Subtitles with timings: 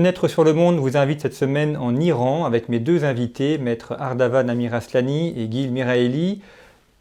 [0.00, 3.94] Fenêtre sur le monde vous invite cette semaine en Iran avec mes deux invités, maître
[3.98, 6.40] Ardavan Amir Aslani et Gil Miraeli.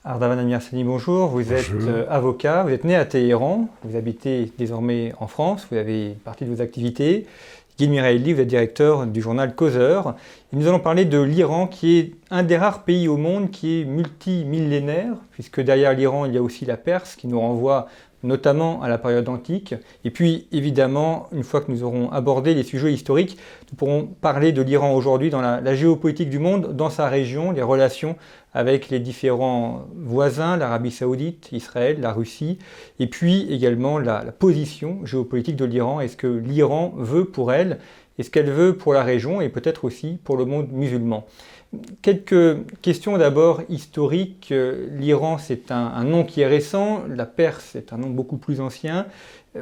[0.04, 1.28] Ardavan Amir Aslani, bonjour.
[1.28, 5.78] Vous êtes euh, avocat, vous êtes né à Téhéran, vous habitez désormais en France, vous
[5.78, 7.26] avez partie de vos activités.
[7.78, 10.16] Gil Miraeli, vous êtes directeur du journal Causeur.
[10.52, 13.86] nous allons parler de l'Iran qui est un des rares pays au monde qui est
[13.86, 17.88] multimillénaire, puisque derrière l'Iran il y a aussi la Perse qui nous renvoie
[18.24, 19.76] notamment à la période antique.
[20.04, 23.38] Et puis, évidemment, une fois que nous aurons abordé les sujets historiques,
[23.72, 27.62] nous pourrons parler de l'Iran aujourd'hui dans la, géopolitique du monde, dans sa région, les
[27.62, 28.16] relations
[28.54, 32.58] avec les différents voisins, l'Arabie saoudite, Israël, la Russie,
[33.00, 36.02] et puis également la, la position géopolitique de l'Iran.
[36.02, 37.80] Est-ce que l'Iran veut pour elle,
[38.20, 41.26] est-ce qu'elle veut pour la région et peut-être aussi pour le monde musulman?
[42.02, 44.52] Quelques questions d'abord historiques.
[44.52, 49.06] L'Iran, c'est un, nom qui est récent, la Perse, c'est un nom beaucoup plus ancien.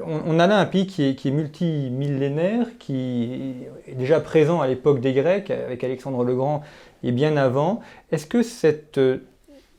[0.06, 3.56] On, a là un pays qui est, multimillénaire, qui
[3.88, 6.64] est déjà présent à l'époque des Grecs, avec Alexandre le Grand,
[7.04, 7.82] et bien avant.
[8.12, 9.02] Est-ce que cette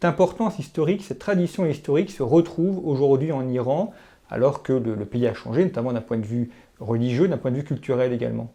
[0.02, 3.94] importance historique, cette tradition historique se retrouve aujourd'hui en Iran,
[4.30, 7.56] alors que le pays a changé, notamment d'un point de vue religieux, d'un point de
[7.56, 8.52] vue culturel également?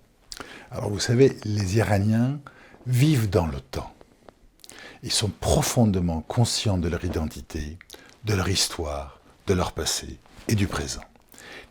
[0.71, 2.39] Alors vous savez, les Iraniens
[2.87, 3.93] vivent dans le temps.
[5.03, 7.77] Ils sont profondément conscients de leur identité,
[8.25, 10.17] de leur histoire, de leur passé
[10.47, 11.01] et du présent.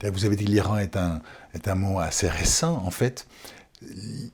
[0.03, 1.21] Vous avez dit l'Iran est un,
[1.55, 2.83] est un mot assez récent.
[2.85, 3.27] En fait,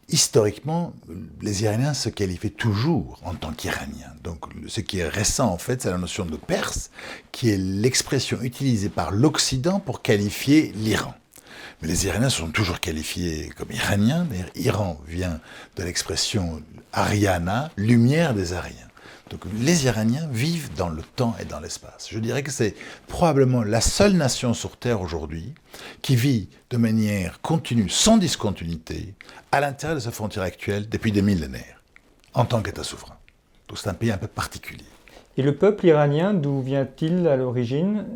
[0.08, 0.94] historiquement,
[1.42, 4.14] les Iraniens se qualifient toujours en tant qu'Iraniens.
[4.22, 6.90] Donc ce qui est récent, en fait, c'est la notion de Perse,
[7.32, 11.14] qui est l'expression utilisée par l'Occident pour qualifier l'Iran.
[11.80, 14.26] Mais les Iraniens sont toujours qualifiés comme Iraniens.
[14.28, 15.40] D'ailleurs, Iran vient
[15.76, 18.88] de l'expression Ariana, lumière des Ariens.
[19.30, 22.08] Donc les Iraniens vivent dans le temps et dans l'espace.
[22.10, 22.74] Je dirais que c'est
[23.06, 25.52] probablement la seule nation sur Terre aujourd'hui
[26.00, 29.14] qui vit de manière continue, sans discontinuité,
[29.52, 31.82] à l'intérieur de sa frontière actuelle depuis des millénaires,
[32.32, 33.16] en tant qu'État souverain.
[33.68, 34.84] Donc c'est un pays un peu particulier.
[35.36, 38.06] Et le peuple iranien, d'où vient-il à l'origine?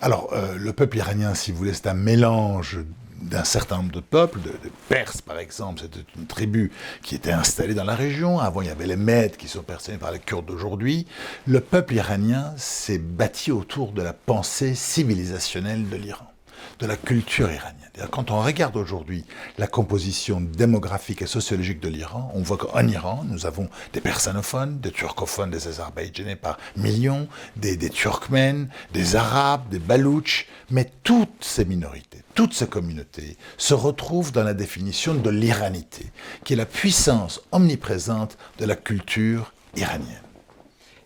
[0.00, 2.78] Alors, euh, le peuple iranien, si vous voulez, c'est un mélange
[3.22, 4.52] d'un certain nombre de peuples, de,
[4.88, 6.70] Perses par exemple, c'était une tribu
[7.02, 8.38] qui était installée dans la région.
[8.38, 11.06] Avant, il y avait les Mèdes qui sont percés par les Kurdes d'aujourd'hui.
[11.46, 16.31] Le peuple iranien s'est bâti autour de la pensée civilisationnelle de l'Iran
[16.78, 17.82] de la culture iranienne.
[18.10, 19.24] Quand on regarde aujourd'hui
[19.58, 24.78] la composition démographique et sociologique de l'Iran, on voit qu'en Iran, nous avons des persanophones,
[24.80, 31.66] des turcophones, des azerbaïdjanais par millions, des, turkmènes, des arabes, des balouches, mais toutes ces
[31.66, 36.06] minorités, toutes ces communautés se retrouvent dans la définition de l'iranité,
[36.44, 40.22] qui est la puissance omniprésente de la culture iranienne.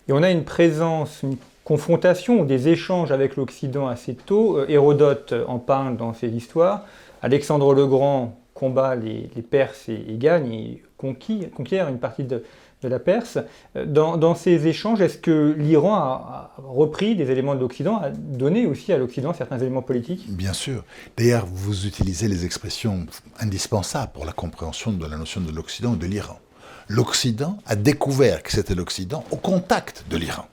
[0.07, 1.21] Et on a une présence,
[1.67, 4.57] confrontation ou des échanges avec l'Occident assez tôt.
[4.57, 6.85] Euh, Hérodote en parle dans ses histoires.
[7.21, 12.43] Alexandre le Grand combat les, Perses et, gagne et conquiert une partie de,
[12.83, 13.37] la Perse.
[13.75, 18.65] Euh, dans, ces échanges, est-ce que l'Iran a, repris des éléments de l'Occident, a donné
[18.65, 20.25] aussi à l'Occident certains éléments politiques?
[20.29, 20.85] Bien sûr.
[21.17, 23.07] D'ailleurs, vous utilisez les expressions
[23.41, 26.39] indispensables pour la compréhension de la notion de l'Occident ou de l'Iran.
[26.87, 30.45] L'Occident a découvert que c'était l'Occident au contact de l'Iran.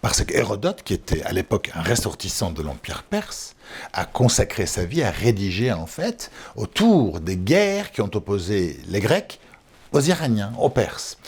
[0.00, 3.54] Parce qu'Hérodote, qui était à l'époque un ressortissant de l'Empire perse,
[3.92, 9.00] a consacré sa vie à rédiger en fait autour des guerres qui ont opposé les
[9.00, 9.40] Grecs
[9.92, 11.18] aux Iraniens, aux Perses.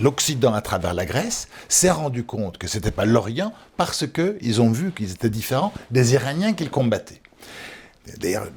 [0.00, 4.60] L'Occident, à travers la Grèce, s'est rendu compte que ce n'était pas l'Orient parce qu'ils
[4.60, 7.22] ont vu qu'ils étaient différents des Iraniens qu'ils combattaient.
[8.18, 8.48] D'ailleurs,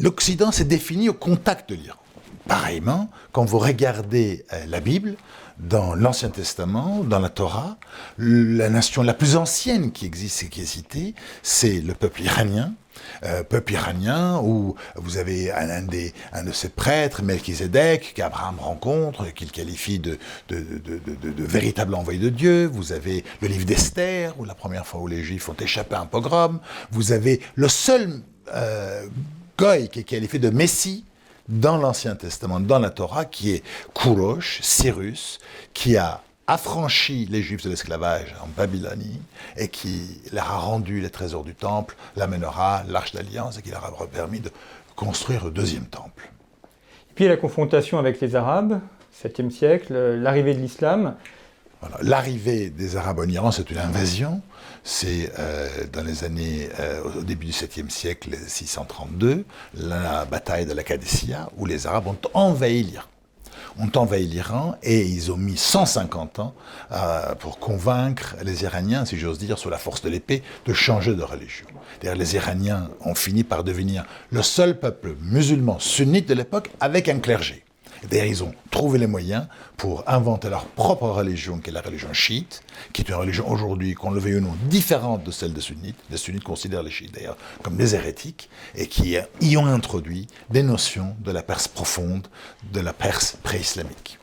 [0.00, 1.98] l'Occident s'est défini au contact de l'Iran.
[2.46, 5.16] Pareillement, quand vous regardez euh, la Bible,
[5.58, 7.78] dans l'Ancien Testament, dans la Torah,
[8.18, 12.74] la nation la plus ancienne qui existe et qui est citée, c'est le peuple iranien.
[13.24, 19.32] Euh, peuple iranien où vous avez un, des, un de ses prêtres, Melchizedek, qu'Abraham rencontre,
[19.32, 20.18] qu'il qualifie de,
[20.48, 20.58] de,
[21.38, 22.66] véritable envoyé de Dieu.
[22.66, 26.00] Vous avez le livre d'Esther, où la première fois où les Juifs ont échappé à
[26.00, 26.60] un pogrom.
[26.90, 28.20] Vous avez le seul
[28.54, 29.06] euh,
[29.56, 31.04] goy qui est qualifié de Messie,
[31.48, 33.62] dans l'Ancien Testament, dans la Torah, qui est
[33.94, 35.38] Kourosh, Cyrus,
[35.72, 39.20] qui a affranchi les Juifs de l'esclavage en Babylonie
[39.56, 43.84] et qui leur a rendu les trésors du temple, l'amènera l'Arche d'Alliance et qui leur
[43.84, 44.50] a permis de
[44.96, 46.30] construire le deuxième temple.
[47.10, 48.80] Et puis la confrontation avec les Arabes,
[49.22, 51.14] 7e siècle, l'arrivée de l'islam.
[52.02, 54.40] L'arrivée des Arabes en Iran, c'est une invasion.
[54.90, 59.44] C'est euh, dans les années, euh, au début du 7e siècle, 632,
[59.74, 63.04] la bataille de la Qadisiyah, où les Arabes ont envahi l'Iran.
[63.78, 66.54] ont envahi l'Iran et ils ont mis 150 ans
[66.92, 71.14] euh, pour convaincre les Iraniens, si j'ose dire, sous la force de l'épée, de changer
[71.14, 71.66] de religion.
[72.02, 77.18] Les Iraniens ont fini par devenir le seul peuple musulman sunnite de l'époque avec un
[77.18, 77.62] clergé.
[78.10, 79.46] D'ailleurs, ils ont trouvé les moyens
[79.76, 82.62] pour inventer leur propre religion, qui est la religion chiite,
[82.92, 85.98] qui est une religion aujourd'hui, qu'on le veuille ou non, différente de celle des sunnites.
[86.10, 90.62] Les sunnites considèrent les chiites d'ailleurs comme des hérétiques, et qui y ont introduit des
[90.62, 92.26] notions de la Perse profonde,
[92.72, 94.18] de la Perse pré-islamique.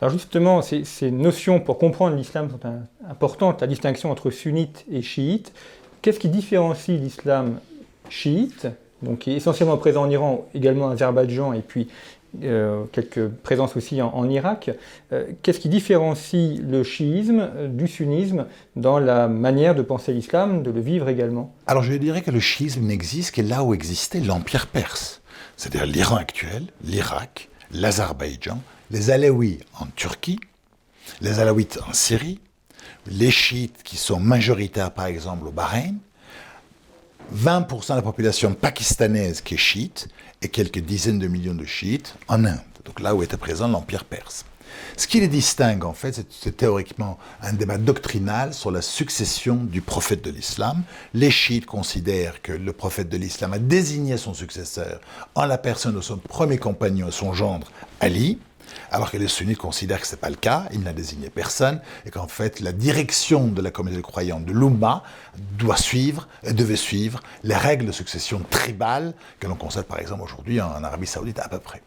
[0.00, 2.60] Alors justement, ces, notions pour comprendre l'islam sont
[3.08, 5.52] importantes, la distinction entre sunnites et chiites.
[6.00, 7.60] Qu'est-ce qui différencie l'islam
[8.08, 8.66] chiite,
[9.02, 11.88] donc qui est essentiellement présent en Iran, également en Azerbaïdjan et puis
[12.42, 14.70] euh, quelques présences aussi en, Irak.
[15.12, 18.46] Euh, qu'est-ce qui différencie le chiisme du sunnisme
[18.76, 21.52] dans la manière de penser l'islam, de le vivre également?
[21.66, 25.22] Alors je dirais que le chiisme n'existe que là où existait l'empire perse,
[25.56, 28.60] c'est-à-dire l'Iran actuel, l'Irak, l'Azerbaïdjan,
[28.90, 30.40] les Alaouis en Turquie,
[31.20, 32.40] les Alaouites en Syrie,
[33.06, 35.96] les chiites qui sont majoritaires par exemple au Bahreïn,
[37.34, 40.08] 20% de la population pakistanaise qui est chiite
[40.42, 44.04] et quelques dizaines de millions de chiites en Inde, donc là où était présent l'Empire
[44.04, 44.44] perse.
[44.96, 49.80] Ce qui les distingue, en fait, c'est théoriquement un débat doctrinal sur la succession du
[49.80, 50.82] prophète de l'islam.
[51.14, 55.00] Les chiites considèrent que le prophète de l'islam a désigné son successeur
[55.34, 57.70] en la personne de son premier compagnon, son gendre,
[58.00, 58.38] Ali,
[58.90, 61.80] alors que les sunnites considèrent que ce n'est pas le cas, il n'a désigné personne,
[62.06, 65.02] et qu'en fait la direction de la communauté croyante de l'Umma
[65.58, 70.22] doit suivre, et devait suivre, les règles de succession tribale que l'on constate par exemple
[70.22, 71.82] aujourd'hui en Arabie Saoudite à peu près.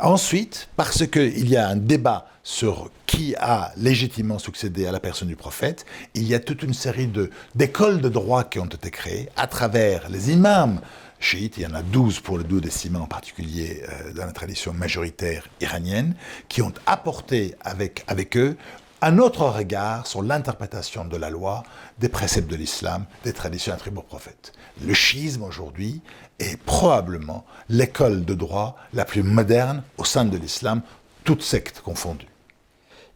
[0.00, 5.28] Ensuite, parce qu'il y a un débat sur qui a légitimement succédé à la personne
[5.28, 7.10] du prophète, il y a toute une série
[7.54, 10.80] d'écoles de droit qui ont été créées à travers les imams
[11.20, 14.72] chiites, il y en a 12 pour le duodécimain en particulier euh, dans la tradition
[14.72, 16.14] majoritaire iranienne,
[16.48, 18.56] qui ont apporté avec, avec eux
[19.02, 21.62] un autre regard sur l'interprétation de la loi,
[21.98, 24.52] des préceptes de l'islam, des traditions attribuées au prophète.
[24.82, 26.00] Le chiisme aujourd'hui
[26.38, 30.80] est probablement l'école de droit la plus moderne au sein de l'islam,
[31.22, 32.28] toutes sectes confondues.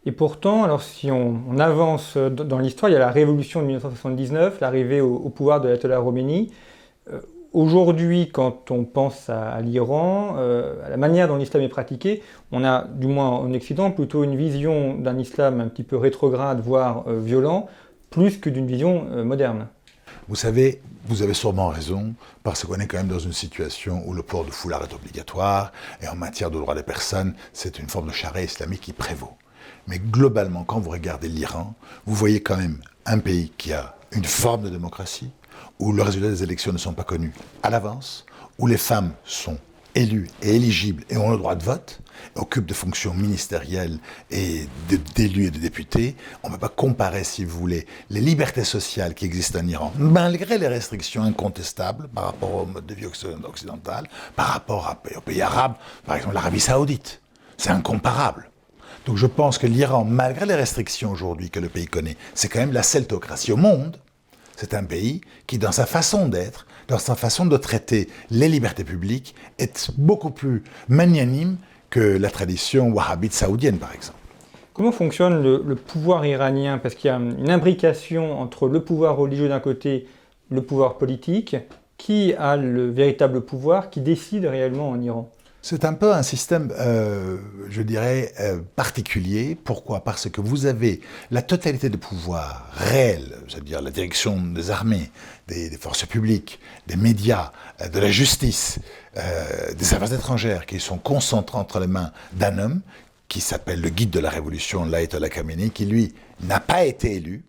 [0.05, 4.59] Et pourtant, alors si on, avance dans l'histoire, il y a la révolution de 1979,
[4.61, 6.51] l'arrivée au, au, pouvoir de l'Ayatollah Khomeini.
[7.11, 7.19] Euh,
[7.51, 12.63] Aujourd'hui, quand on pense à, l'Iran, euh, à la manière dont l'islam est pratiqué, on
[12.63, 17.05] a, du moins en Occident, plutôt une vision d'un islam un petit peu rétrograde, voire
[17.07, 17.67] euh, violent,
[18.11, 19.67] plus que d'une vision euh, moderne.
[20.27, 22.13] Vous savez, vous avez sûrement raison,
[22.43, 25.71] parce qu'on est quand même dans une situation où le port de foulard est obligatoire,
[26.03, 29.33] et en matière de droits des personnes, c'est une forme de charia islamique qui prévaut.
[29.87, 31.73] Mais globalement, quand vous regardez l'Iran,
[32.05, 35.31] vous voyez quand même un pays qui a une forme de démocratie,
[35.79, 37.33] où le résultat des élections ne sont pas connus
[37.63, 38.25] à l'avance,
[38.57, 39.57] où les femmes sont
[39.95, 41.99] élues et éligibles et ont le droit de vote,
[42.35, 44.67] occupent des fonctions ministérielles et
[45.15, 49.13] d'élus et de députés, on ne peut pas comparer, si vous voulez, les libertés sociales
[49.13, 54.07] qui existent en Iran, malgré les restrictions incontestables par rapport au mode de vie occidental,
[54.35, 55.75] par rapport aux pays arabes,
[56.05, 57.21] par exemple l'Arabie saoudite.
[57.57, 58.49] C'est incomparable.
[59.05, 62.59] Donc je pense que l'Iran, malgré les restrictions aujourd'hui que le pays connaît, c'est quand
[62.59, 63.97] même la celtocratie au monde,
[64.59, 68.83] c'est un pays qui, dans sa façon d'être, dans sa façon de traiter les libertés
[68.83, 71.55] publiques, est beaucoup plus magnanime
[71.89, 74.19] que la tradition wahhabite saoudienne, par exemple.
[74.73, 76.77] Comment fonctionne le, pouvoir iranien?
[76.77, 80.07] Parce qu'il y a une imbrication entre le pouvoir religieux d'un côté,
[80.49, 81.55] le pouvoir politique.
[81.97, 85.29] Qui a le véritable pouvoir Qui décide réellement en Iran?
[85.61, 87.37] C'est un peu un système, euh,
[87.69, 89.57] je dirais, euh, particulier.
[89.61, 90.03] Pourquoi?
[90.03, 91.01] Parce que vous avez
[91.31, 95.11] la totalité de pouvoir réel, c'est-à-dire la direction des armées,
[95.47, 97.51] des, forces publiques, des médias,
[97.81, 98.79] euh, de la justice,
[99.77, 102.81] des affaires étrangères, qui sont concentrés entre les mains d'un homme
[103.27, 107.43] qui s'appelle le guide de la révolution, l'Ayatollah Khamenei, qui lui n'a pas été élu,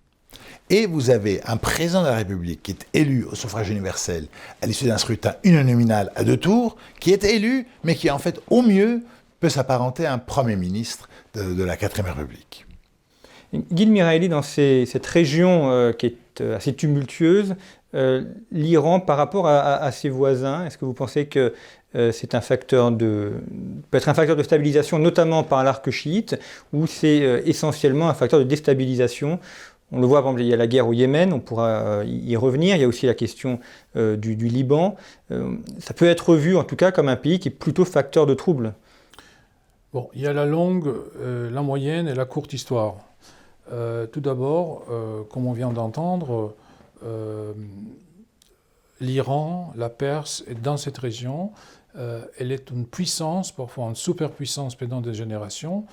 [0.70, 4.26] et vous avez un président de la République qui est élu au suffrage universel
[4.62, 8.40] à l'issue d'un scrutin uninominal à deux tours, qui est élu, mais qui en fait
[8.48, 9.02] au mieux
[9.40, 12.66] peut s'apparenter à un Premier ministre de, la Quatrième République.
[13.52, 17.56] Guy Miraeli, dans cette région euh, qui est euh, assez tumultueuse,
[17.94, 18.22] euh,
[18.52, 21.52] l'Iran par rapport à, ses voisins, est-ce que vous pensez que
[22.12, 23.32] c'est un facteur de
[23.90, 26.38] peut être un facteur de stabilisation, notamment par l'arc chiite,
[26.72, 29.40] ou c'est essentiellement un facteur de déstabilisation
[29.92, 32.04] on le voit, par exemple, il y a la guerre au Yémen, on pourra euh,
[32.06, 32.76] y revenir.
[32.76, 33.58] Il y a aussi la question
[33.96, 34.96] euh, du, Liban.
[35.30, 38.26] Euh, ça peut être vu, en tout cas, comme un pays qui est plutôt facteur
[38.26, 38.74] de troubles.
[39.92, 42.98] Bon, il y a la longue, la moyenne et la courte histoire.
[43.66, 44.84] tout d'abord,
[45.30, 46.54] comme on vient d'entendre,
[49.00, 51.50] l'Iran, la Perse est dans cette région.
[51.96, 55.86] elle est une puissance, parfois une superpuissance pendant des générations.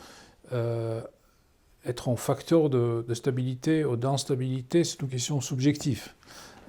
[1.86, 6.10] Être un facteur de, stabilité ou d'instabilité, c'est une question subjective.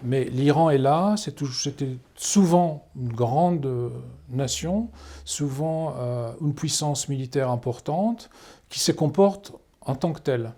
[0.04, 3.90] Mais l'Iran est là, c'était souvent une grande
[4.30, 4.90] nation,
[5.24, 5.96] souvent
[6.40, 8.30] une puissance militaire importante,
[8.68, 10.52] qui se comporte en tant que telle.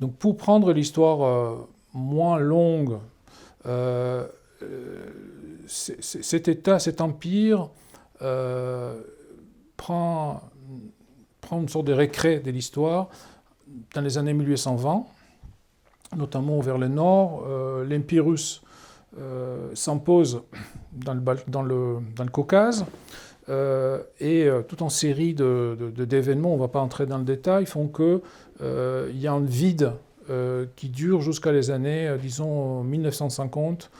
[0.00, 2.98] Donc pour prendre l'histoire euh, moins longue,
[3.66, 4.26] euh,
[4.62, 5.06] euh,
[5.68, 7.70] cet État, cet empire
[9.76, 10.40] prend,
[11.40, 13.08] prend une sorte de récré de l'histoire
[13.94, 15.04] dans les années 1820,
[16.16, 17.46] notamment vers le nord.
[17.88, 18.62] L'Empire russe
[19.74, 20.42] s'impose
[20.92, 21.98] dans le,
[22.30, 22.84] Caucase.
[23.48, 27.88] et toute une série d'événements, de, on ne va pas entrer dans le détail, font
[27.88, 28.20] que
[28.62, 29.92] euh, il y a un vide
[30.30, 33.90] euh, qui dure jusqu'à les années, euh, disons, 1950,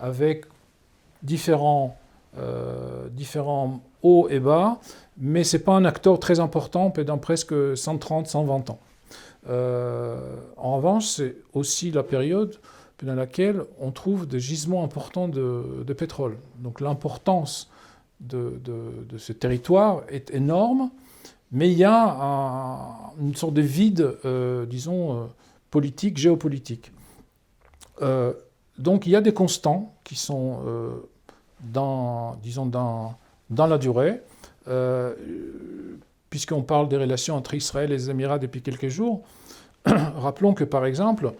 [0.00, 0.44] avec
[1.22, 1.96] différents,
[3.10, 4.78] différents hauts et bas,
[5.18, 8.78] mais ce n'est pas un acteur très important pendant presque 130, 120 ans.
[9.48, 12.58] En revanche, c'est aussi la période
[13.04, 16.36] dans laquelle on trouve des gisements importants de, pétrole.
[16.58, 17.70] Donc l'importance
[18.20, 18.60] de,
[19.16, 20.90] ce territoire est énorme.
[21.52, 25.26] Mais il y a une sorte de vide, euh, disons, euh,
[25.72, 26.92] politique, géopolitique.
[28.02, 28.32] Euh,
[28.78, 30.60] donc il y a des constants qui sont
[32.42, 33.16] disons, dans
[33.50, 34.22] la durée,
[36.30, 39.22] puisqu'on parle des relations entre Israël et les Émirats depuis quelques jours.
[39.84, 41.32] Rappelons que, par exemple,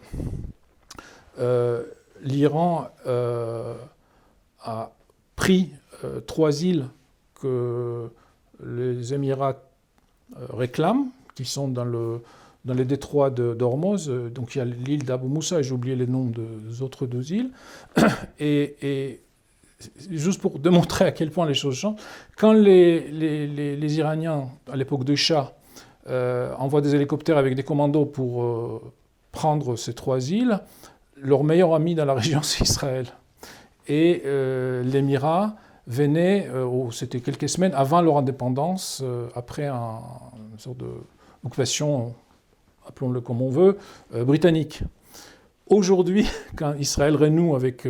[2.23, 2.89] l'Iran
[4.63, 4.91] a
[5.37, 5.71] pris
[6.27, 6.87] trois îles
[7.41, 8.11] que
[8.65, 9.57] les Émirats
[10.37, 12.21] euh, réclament, qui sont dans, le,
[12.65, 14.09] dans les détroits d'Ormuz.
[14.09, 17.33] Euh, donc il y a l'île d'Abu Moussa, j'ai oublié les noms des autres deux
[17.33, 17.51] îles.
[18.39, 19.21] Et,
[20.11, 22.01] juste pour démontrer à quel point les choses changent,
[22.37, 25.55] quand les, les, les, Iraniens, à l'époque de Shah,
[26.09, 28.83] euh, envoient des hélicoptères avec des commandos pour
[29.33, 30.61] prendre ces trois îles,
[31.17, 33.07] leur meilleur ami dans la région, c'est Israël.
[33.89, 34.23] Et
[34.85, 35.57] l'Émirat
[35.91, 39.99] venaient, euh, c'était quelques semaines avant leur indépendance, euh, après un,
[40.53, 40.79] une sorte
[41.43, 42.15] d'occupation,
[42.87, 43.77] appelons-le comme on veut,
[44.15, 44.83] euh, britannique.
[45.67, 47.87] Aujourd'hui, quand Israël renoue avec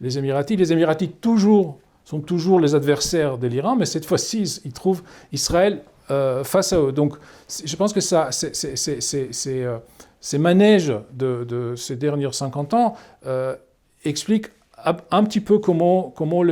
[0.00, 4.72] les Émiratis, les Émiratis toujours, sont toujours les adversaires de l'Iran, mais cette fois-ci, ils
[4.72, 5.02] trouvent
[5.32, 5.82] Israël
[6.42, 6.90] face à eux.
[6.90, 7.14] Donc
[7.64, 9.68] je pense que ça, ces
[10.38, 12.96] manèges de, ces derniers 50 ans
[14.04, 14.48] expliquent
[14.84, 16.42] un petit peu comment, comment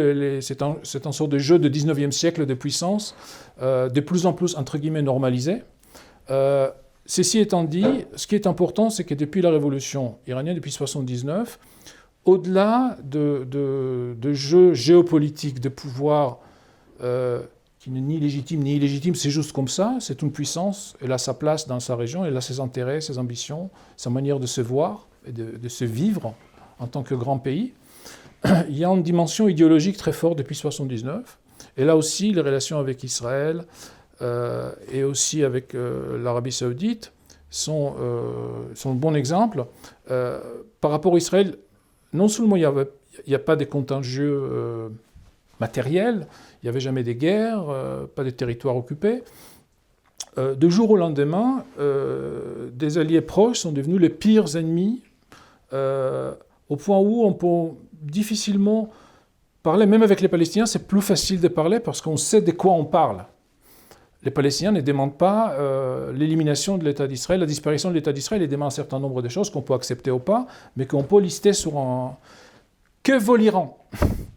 [0.41, 3.15] c'est un, un, sorte de jeu de 19e siècle de puissance,
[3.63, 5.63] euh, de plus en plus, entre guillemets, normalisé.
[6.31, 6.71] Euh,
[7.07, 11.59] ceci étant dit, ce qui est important, c'est que depuis la révolution iranienne, depuis 1979,
[12.29, 16.41] au-delà de, jeux géopolitiques de pouvoir
[17.03, 17.43] euh,
[17.79, 21.19] qui n'est ni légitime ni illégitime, c'est juste comme ça, c'est une puissance, elle a
[21.19, 24.61] sa place dans sa région, elle a ses intérêts, ses ambitions, sa manière de se
[24.61, 26.35] voir et de, se vivre
[26.79, 27.73] en tant que grand pays.
[28.69, 31.39] il y a une dimension idéologique très forte depuis 1979.
[31.79, 33.65] Et là aussi, les relations avec Israël
[34.21, 37.13] euh, et aussi avec euh, l'Arabie saoudite
[37.49, 37.95] sont,
[38.75, 39.65] sont un bon exemple.
[40.07, 41.57] par rapport à Israël,
[42.13, 42.69] non seulement il
[43.27, 44.91] n'y a, pas de contagieux
[45.61, 46.27] matériels,
[46.63, 47.67] il n'y avait jamais des guerres,
[48.15, 49.23] pas de territoires occupés.
[50.37, 51.65] de jour au lendemain,
[52.73, 55.03] des alliés proches sont devenus les pires ennemis,
[55.73, 58.91] au point où on peut difficilement
[59.63, 62.73] parler, même avec les Palestiniens, c'est plus facile de parler parce qu'on sait de quoi
[62.73, 63.25] on parle.
[64.25, 68.43] Les Palestiniens ne demandent pas euh, l'élimination de l'État d'Israël, la disparition de l'État d'Israël,
[68.43, 70.47] ils demandent un certain nombre de choses qu'on peut accepter ou pas,
[70.77, 72.17] mais qu'on peut lister sur un...
[73.05, 73.79] Que vaut l'Iran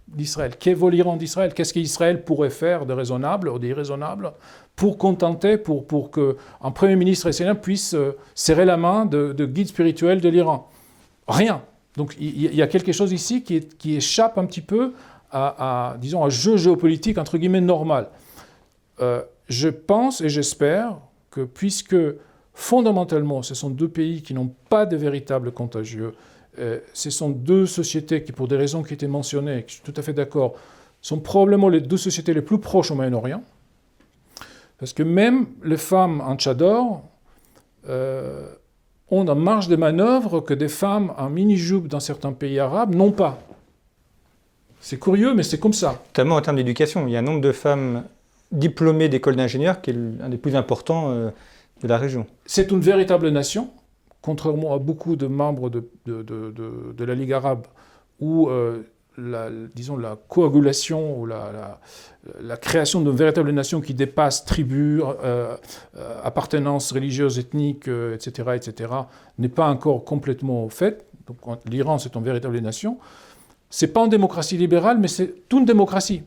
[0.07, 0.55] d'Israël?
[0.57, 1.53] Que vaut l'Iran d'Israël?
[1.53, 4.33] Qu'est-ce qu'Israël pourrait faire de raisonnable ou d'irraisonnable
[4.75, 9.45] pour contenter, pour, pour qu'un Premier ministre israélien puisse euh, serrer la main de, de
[9.45, 10.69] guide spirituel de l'Iran?
[11.27, 11.63] Rien.
[11.97, 14.93] Donc il y a quelque chose ici qui, échappe un petit peu
[15.31, 18.09] à, disons, un jeu géopolitique entre guillemets normal.
[19.01, 20.97] Euh, je pense et j'espère
[21.29, 21.95] que puisque
[22.53, 26.13] fondamentalement ce sont deux pays qui n'ont pas de véritables contagieux,
[26.59, 29.93] euh, ce sont deux sociétés qui, pour des raisons qui étaient mentionnées, je suis tout
[29.95, 30.55] à fait d'accord,
[31.01, 33.43] sont probablement les deux sociétés les plus proches au Moyen-Orient.
[34.77, 37.03] Parce que même les femmes en Tchador,
[37.87, 38.53] euh,
[39.11, 43.11] ont en marge de manœuvre que des femmes en mini-jupe dans certains pays arabes n'ont
[43.11, 43.39] pas.
[44.79, 46.01] C'est curieux, mais c'est comme ça.
[46.07, 47.07] Notamment en termes d'éducation.
[47.07, 48.05] Il y a un nombre de femmes
[48.51, 51.31] diplômées d'école d'ingénieurs qui est l'un des plus importants euh,
[51.81, 52.25] de la région.
[52.45, 53.69] C'est une véritable nation,
[54.21, 57.65] contrairement à beaucoup de membres de, de, la Ligue arabe,
[58.19, 58.83] où euh,
[59.17, 61.79] la, disons, la coagulation ou la,
[62.39, 65.57] la, création d'une véritable nation qui dépasse tribus, euh,
[65.97, 68.91] euh, appartenance religieuse, ethnique, etc., etc.,
[69.37, 71.05] n'est pas encore complètement faite.
[71.27, 72.99] Donc l'Iran, c'est une véritable nation.
[73.69, 76.23] C'est pas une démocratie libérale, mais c'est une démocratie.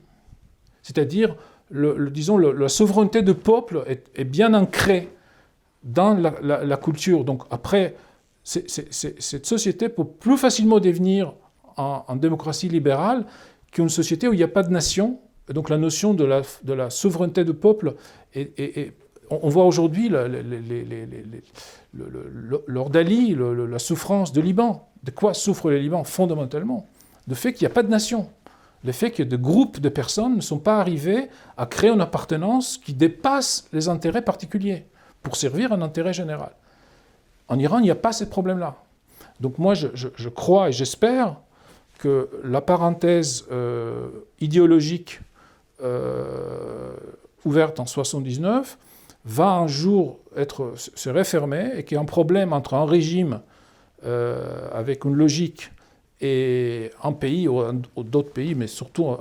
[0.83, 1.37] C'est-à-dire,
[1.71, 5.09] disons, la souveraineté du peuple est, bien ancrée
[5.83, 7.25] dans la, culture.
[7.25, 7.95] Donc après,
[8.43, 11.35] cette société peut plus facilement devenir
[11.77, 13.27] en, démocratie libérale
[13.73, 15.19] qu'une société où il n'y a pas de nation.
[15.49, 17.95] donc la notion de la, de souveraineté du peuple
[18.35, 18.93] est,
[19.31, 20.11] on voit aujourd'hui
[22.67, 24.89] l'ordalie, la souffrance du Liban.
[25.03, 26.87] De quoi souffre le Liban fondamentalement
[27.29, 28.29] Le fait qu'il n'y a pas de nation.
[28.85, 32.79] Le fait que des groupes de personnes ne sont pas arrivés à créer une appartenance
[32.79, 34.85] qui dépasse les intérêts particuliers
[35.23, 36.53] pour servir un intérêt général.
[37.49, 38.77] En Iran, il n'y a pas ce problème-là.
[39.41, 41.37] Donc moi, je crois et j'espère
[41.99, 44.09] que la parenthèse euh,
[44.41, 45.21] idéologique
[45.83, 46.95] euh,
[47.45, 48.79] ouverte en 79
[49.25, 53.41] va un jour être, se refermer et qu'il y a un problème entre un régime
[54.05, 55.71] euh, avec une logique
[56.27, 57.63] et un pays ou,
[57.99, 59.15] d'autres pays, mais surtout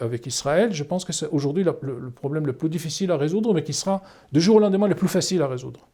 [0.00, 1.72] avec, Israël, je pense que c'est aujourd'hui le,
[2.10, 5.06] problème le plus difficile à résoudre, mais qui sera de jour au lendemain le plus
[5.06, 5.86] facile à résoudre.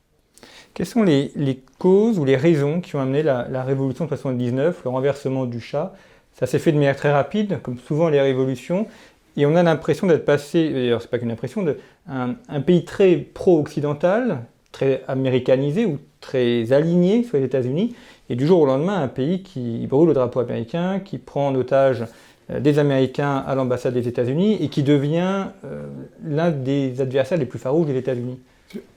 [0.73, 1.31] Quelles sont les,
[1.79, 5.93] causes ou les raisons qui ont amené la, révolution de 79, le renversement du Shah
[6.33, 8.89] ça s'est fait de manière très rapide, comme souvent les révolutions,
[9.37, 11.65] et on a l'impression d'être passé, d'ailleurs c'est pas qu'une impression,
[12.09, 14.41] un pays très pro-occidental,
[14.73, 17.95] très américanisé ou très aligné sur les États-Unis,
[18.29, 21.55] et du jour au lendemain un pays qui brûle le drapeau américain, qui prend en
[21.55, 22.05] otage
[22.51, 25.87] euh, des Américains à l'ambassade des États-Unis et qui devient euh,
[26.25, 28.41] l'un des adversaires les plus farouches des États-Unis.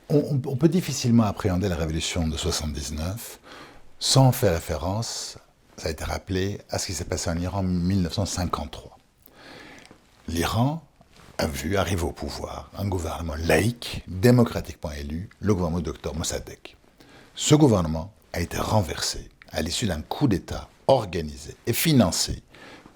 [0.09, 3.39] On, peut difficilement appréhender la révolution de 79
[3.99, 5.37] sans faire référence
[5.77, 8.97] ça a été rappelé à ce qui s'est passé en Iran en 1953.
[10.27, 10.81] L'Iran
[11.37, 16.75] a vu arriver au pouvoir un gouvernement laïque, démocratiquement élu, le gouvernement du Dr Mossadegh.
[17.35, 22.43] Ce gouvernement a été renversé à l'issue d'un coup d'État organisé et financé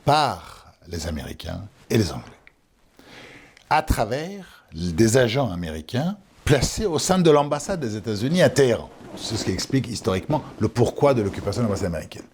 [0.05, 2.31] par les Américains et les Anglais,
[3.69, 8.89] à travers des agents américains placés au sein de l'ambassade des États-Unis à Téhéran.
[9.17, 12.25] C'est ce qui explique historiquement le pourquoi de l'occupation de l'ambassade américaine.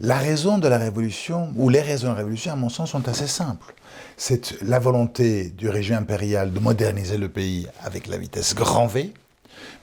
[0.00, 3.08] La raison de la révolution, ou les raisons de la révolution, à mon sens, sont
[3.08, 3.74] assez simples.
[4.16, 9.12] C'est la volonté du régime impérial de moderniser le pays avec la vitesse grand V,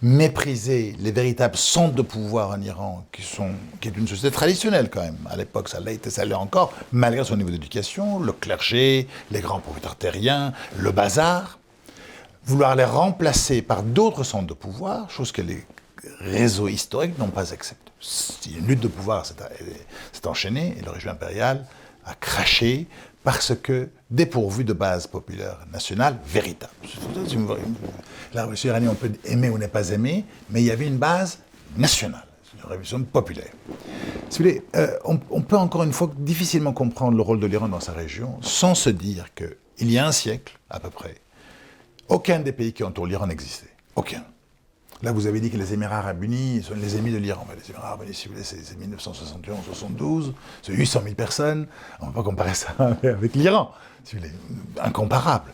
[0.02, 4.90] mépriser les véritables centres de pouvoir en Iran, qui, sont, qui est une société traditionnelle
[4.90, 5.18] quand même.
[5.30, 9.40] À l'époque, ça l'a été, ça l'est encore, malgré son niveau d'éducation, le clergé, les
[9.40, 11.60] grands propriétaires terriens, le bazar.
[12.46, 15.66] Vouloir les remplacer par d'autres centres de pouvoir, chose que les
[16.20, 17.86] réseaux historiques n'ont pas accepté
[18.48, 21.66] une lutte de pouvoir s'est enchaînée et le régime impérial
[22.06, 22.88] a craché
[23.26, 26.72] parce que dépourvu de base populaire nationale véritable.
[28.34, 30.98] La révolution iranienne, on peut aimer ou ne pas aimer, mais il y avait une
[30.98, 31.40] base
[31.76, 33.52] nationale, une révolution populaire.
[34.76, 37.94] Euh, on, on, peut encore une fois difficilement comprendre le rôle de l'Iran dans sa
[37.94, 41.16] région sans se dire qu'il y a un siècle, à peu près,
[42.08, 43.74] aucun des pays qui entourent l'Iran n'existait.
[43.96, 44.24] Aucun.
[45.04, 47.46] Là, vous avez dit que les Émirats arabes unis sont les ennemis de l'Iran.
[47.56, 51.68] les Émirats arabes unis, si vous voulez, c'est 1971-72, c'est 800 000 personnes.
[52.00, 52.70] On ne peut pas comparer ça
[53.04, 53.72] avec l'Iran,
[54.04, 54.16] si
[54.82, 55.52] incomparable.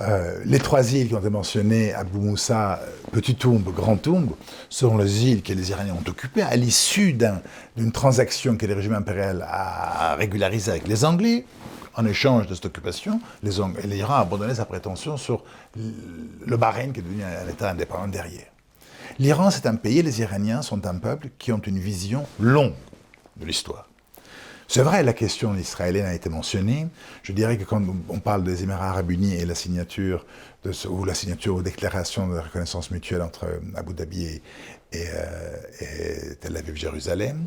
[0.00, 2.80] Euh, les trois îles qui ont été mentionnées, Abu Moussa,
[3.12, 4.32] Petit Toumbe, Grand Toumbe,
[4.68, 7.16] seront les îles que les Iraniens ont occupées à l'issue
[7.76, 11.44] d'une transaction que le régime impérial a régularisée avec les Anglais.
[11.94, 15.44] En échange de cette occupation, l'Iran a abandonné sa prétention sur
[15.76, 18.51] le Bahreïn qui est devenu un État indépendant derrière.
[19.18, 22.74] L'Iran, c'est un pays, les Iraniens sont un peuple qui ont une vision longue
[23.36, 23.88] de l'histoire.
[24.68, 26.86] C'est vrai, la question israélienne a été mentionnée.
[27.22, 30.24] Je dirais que quand on parle des Émirats arabes unis et la signature,
[30.88, 34.40] ou la signature ou déclaration de reconnaissance mutuelle entre Abu Dhabi et,
[34.96, 37.46] euh, Tel Aviv-Jérusalem,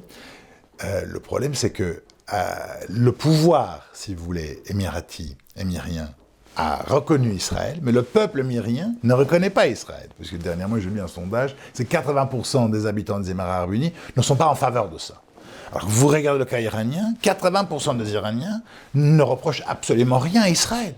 [0.84, 2.56] euh, le problème c'est que euh,
[2.89, 6.13] le pouvoir, si vous voulez, émirati, émirien,
[6.55, 10.09] a reconnu Israël, mais le peuple myrien ne reconnaît pas Israël.
[10.17, 13.93] Parce que dernièrement, j'ai lu un sondage, c'est 80% des habitants des Émirats arabes unis
[14.15, 15.21] ne sont pas en faveur de ça.
[15.73, 18.61] Alors vous regardez le cas iranien, 80% des Iraniens
[18.93, 20.95] ne reprochent absolument rien à Israël.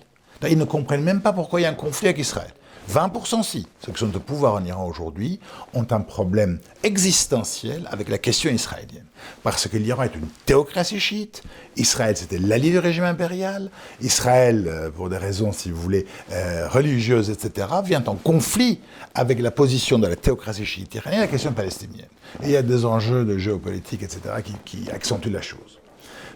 [0.48, 2.52] Ils ne comprennent même pas pourquoi il y a un conflit avec Israël.
[2.92, 5.40] 20% si, ceux qui sont au pouvoir en Iran aujourd'hui,
[5.74, 9.06] ont un problème existentiel avec la question israélienne.
[9.44, 11.44] Parce que l'Iran est une théocratie chiite,
[11.76, 13.70] Israël c'était l'allié du régime impérial,
[14.02, 18.80] Israël, euh, pour des raisons, si vous voulez, euh, religieuses, etc., vient en conflit
[19.16, 22.08] avec la position de la théocratie chiite iranienne, la question palestinienne.
[22.44, 24.20] Et il y a des enjeux de géopolitique, etc.,
[24.64, 25.80] qui accentuent la chose.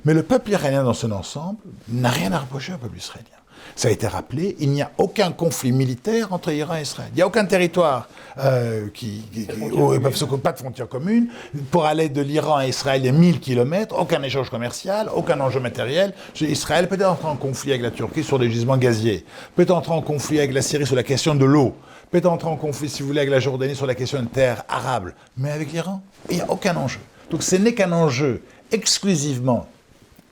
[0.03, 3.40] Mais le peuple iranien dans son ensemble n'a rien à reprocher au peuple israélien.
[3.81, 7.09] Ça a été rappelé, il n'y a aucun conflit militaire entre Iran et Israël.
[7.13, 9.23] Il n'y a aucun territoire euh, qui,
[9.71, 11.29] où ils peuvent pas de frontières communes.
[11.71, 15.39] Pour aller de l'Iran à Israël, il y a 1000 km, aucun échange commercial, aucun
[15.39, 16.13] enjeu matériel.
[16.41, 20.03] Israël peut entrer en conflit avec la Turquie sur les gisements gaziers, peut entrer en
[20.03, 21.75] conflit avec la Syrie sur la question de l'eau,
[22.11, 24.63] peut entrer en conflit, si vous voulez, avec la Jordanie sur la question de terre
[24.69, 25.15] arable.
[25.37, 26.99] Mais avec l'Iran, il n'y a aucun enjeu.
[27.31, 29.65] Donc ce n'est qu'un enjeu exclusivement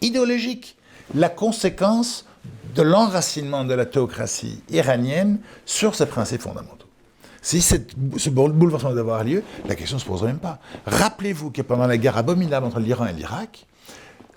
[0.02, 0.76] idéologique.
[1.16, 2.26] La conséquence
[2.76, 6.88] de l'enracinement de la théocratie iranienne sur ses principes fondamentaux.
[7.42, 10.60] Si ce bouleversement devait avoir lieu, la question ne se poserait même pas.
[10.86, 13.66] Rappelez-vous que pendant la guerre abominable entre l'Iran et l'Irak,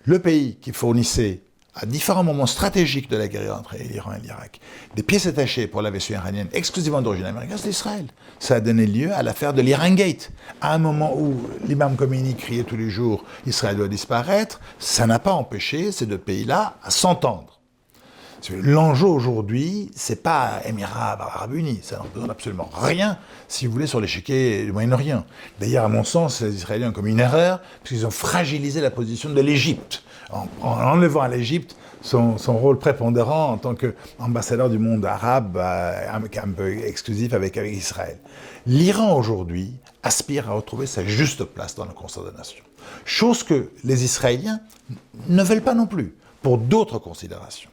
[0.05, 1.41] le pays qui fournissait
[1.75, 4.61] à différents moments stratégiques de la guerre entre l'Iran et l'Irak,
[4.95, 8.07] des pièces attachées pour la vaisseau iranienne exclusivement d'origine américaine, c'est l'Israël.
[8.39, 10.31] Ça a donné lieu à l'affaire de l'Iran Gate.
[10.61, 15.19] À un moment où l'imam Khomeini criait tous les jours Israël doit disparaître, ça n'a
[15.19, 17.52] pas empêché ces deux pays-là à s'entendre.
[18.51, 23.87] L'enjeu aujourd'hui, c'est pas Émirats arabes unis, ça n'en besoin absolument rien, si vous voulez,
[23.87, 25.25] sur l'échiquier du Moyen-Orient.
[25.61, 28.91] D'ailleurs, à mon sens, les Israéliens ont commis une erreur, parce qu'ils ont fragilisé la
[28.91, 30.03] position de l'Égypte,
[30.33, 36.49] en, enlevant à l'Égypte son, rôle prépondérant en tant qu'ambassadeur du monde arabe, euh, un,
[36.49, 38.19] peu exclusif avec, avec Israël.
[38.67, 42.65] L'Iran aujourd'hui aspire à retrouver sa juste place dans le concert des nations.
[43.05, 44.61] Chose que les Israéliens
[45.29, 47.71] ne veulent pas non plus, pour d'autres considérations.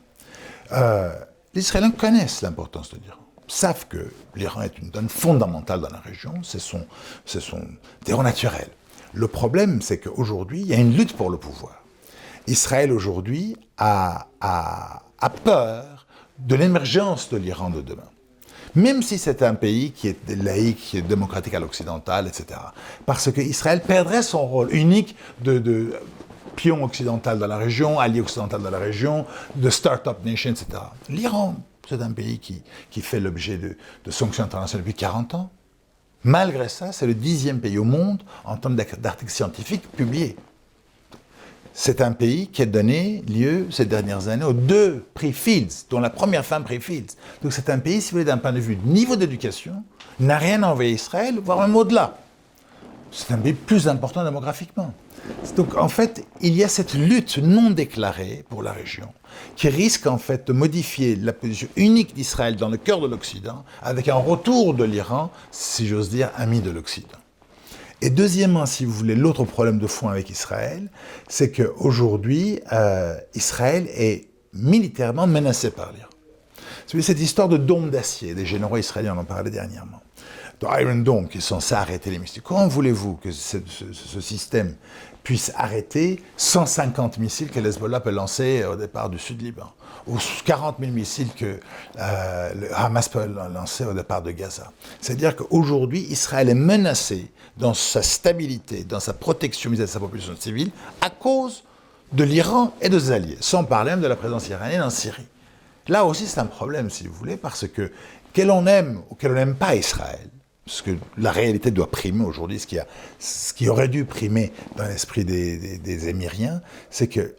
[0.71, 1.13] Euh,
[1.53, 5.99] les Israéliens connaissent l'importance de l'Iran, savent que l'Iran est une donne fondamentale dans la
[5.99, 6.85] région, c'est son,
[7.25, 7.61] son
[8.05, 8.67] terreau naturel.
[9.13, 11.83] Le problème, c'est qu'aujourd'hui, il y a une lutte pour le pouvoir.
[12.47, 14.27] Israël, aujourd'hui, a,
[15.43, 16.07] peur
[16.39, 18.09] de l'émergence de l'Iran de demain
[18.75, 22.59] même si c'est un pays qui est laïque, qui est démocratique à l'occidental, etc.
[23.07, 25.93] Parce qu'Israël perdrait son rôle unique de,
[26.59, 30.67] pion occidental dans la région, allié occidental dans la région, de start-up nation, etc.
[31.07, 31.55] L'Iran,
[31.87, 35.51] c'est un pays qui, qui fait l'objet de, de, sanctions internationales depuis 40 ans.
[36.25, 40.35] Malgré ça, c'est le dixième pays au monde en termes d'articles scientifiques publiés.
[41.71, 46.01] C'est un pays qui a donné lieu ces dernières années aux deux prix Fields, dont
[46.01, 47.15] la première femme prix Fields.
[47.41, 49.81] Donc c'est un pays, si vous voulez, d'un point de vue niveau d'éducation,
[50.19, 52.17] n'a rien à envoyer Israël, voire même au-delà.
[53.11, 54.93] C'est un pays plus important démographiquement.
[55.55, 59.11] Donc en fait, il y a cette lutte non déclarée pour la région
[59.55, 63.63] qui risque en fait de modifier la position unique d'Israël dans le cœur de l'Occident
[63.81, 67.07] avec un retour de l'Iran, si j'ose dire, ami de l'Occident.
[68.01, 70.89] Et deuxièmement, si vous voulez, l'autre problème de fond avec Israël,
[71.27, 76.07] c'est qu'aujourd'hui, euh, Israël est militairement menacé par l'Iran.
[76.87, 80.01] Cette histoire de dôme d'acier, des généraux israéliens en ont parlé dernièrement
[80.59, 82.41] de Iron Dome qui est censé arrêter les missiles.
[82.41, 83.57] Comment voulez-vous que ce,
[84.19, 84.75] système
[85.23, 89.71] puisse arrêter 150 missiles que l'Hezbollah peut lancer au départ du sud Liban?
[90.07, 91.59] Ou 40 000 missiles que
[91.99, 94.71] euh, le Hamas peut lancer au départ de Gaza?
[95.01, 100.35] C'est-à-dire qu'aujourd'hui, Israël est menacé dans sa stabilité, dans sa protection vis-à-vis de sa population
[100.37, 101.63] civile, à cause
[102.11, 105.27] de l'Iran et de ses alliés, sans parler même de la présence iranienne en Syrie.
[105.87, 107.91] Là aussi, c'est un problème, si vous voulez, parce que,
[108.33, 110.28] quel on aime ou quel on n'aime pas Israël,
[110.69, 112.77] ce que la réalité doit primer aujourd'hui, ce qui,
[113.17, 117.35] ce qui aurait dû primer dans l'esprit des, Émiriens, c'est que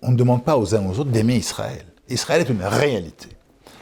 [0.00, 1.84] on ne demande pas aux uns aux autres d'aimer Israël.
[2.08, 3.28] Israël est une réalité,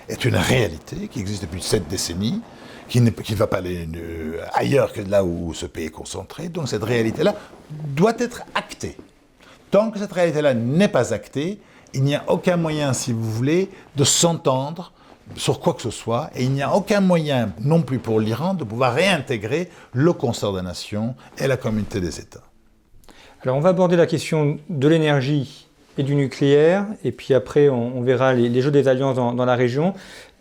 [0.08, 2.40] est une réalité qui existe depuis sept décennies,
[2.88, 6.48] qui ne, qui va pas aller euh, ailleurs que là où ce pays est concentré.
[6.48, 7.34] Donc cette réalité-là
[7.70, 8.96] doit être actée.
[9.70, 11.60] Tant que cette réalité-là n'est pas actée,
[11.92, 14.92] il n'y a aucun moyen, si vous voulez, de s'entendre
[15.34, 18.54] sur quoi que ce soit, et il n'y a aucun moyen non plus pour l'Iran
[18.54, 22.44] de pouvoir réintégrer le concert des nations et la communauté des États.
[23.42, 25.66] Alors on va aborder la question de l'énergie
[25.98, 29.94] et du nucléaire, et puis après on, verra les, jeux des alliances dans, la région.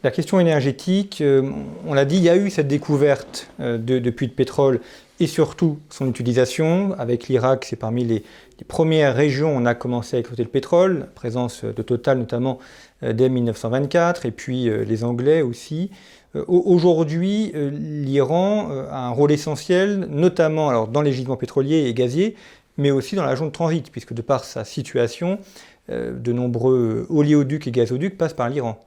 [0.03, 1.49] La question énergétique, euh,
[1.87, 4.81] on l'a dit, il y a eu cette découverte euh, de, puits de pétrole
[5.19, 6.93] et surtout son utilisation.
[6.99, 8.23] Avec l'Irak, c'est parmi les,
[8.59, 12.59] les, premières régions où on a commencé à exploiter le pétrole, présence de Total notamment
[13.01, 15.91] dès 1924, et puis euh, les Anglais aussi.
[16.35, 22.35] Euh, aujourd'hui, l'Iran a un rôle essentiel, notamment alors, dans les gisements pétroliers et gaziers,
[22.77, 25.39] mais aussi dans la zone de transit, puisque de par sa situation,
[25.87, 28.79] de nombreux oléoducs et gazoducs passent par l'Iran.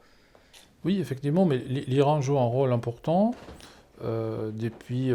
[0.84, 3.34] Oui, effectivement, mais l'Iran joue un rôle important
[4.04, 5.10] depuis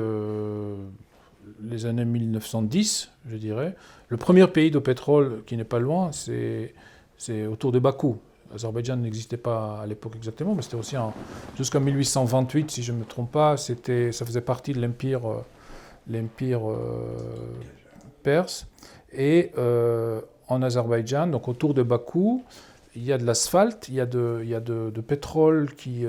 [1.62, 3.76] les années 1910, je dirais.
[4.08, 8.18] Le premier pays de pétrole qui n'est pas loin, c'est autour de Bakou.
[8.54, 10.96] L'Azerbaïdjan n'existait pas à l'époque exactement, mais c'était aussi
[11.58, 15.44] jusqu'en 1828, si je ne me trompe pas, c'était, ça faisait partie de l'empire, euh,
[16.12, 17.18] euh,
[18.22, 18.68] perse.
[19.12, 22.44] Et euh, en Azerbaïdjan, donc autour de Bakou,
[22.96, 26.06] il y a de l'asphalte, il y a de, il y a de, pétrole qui,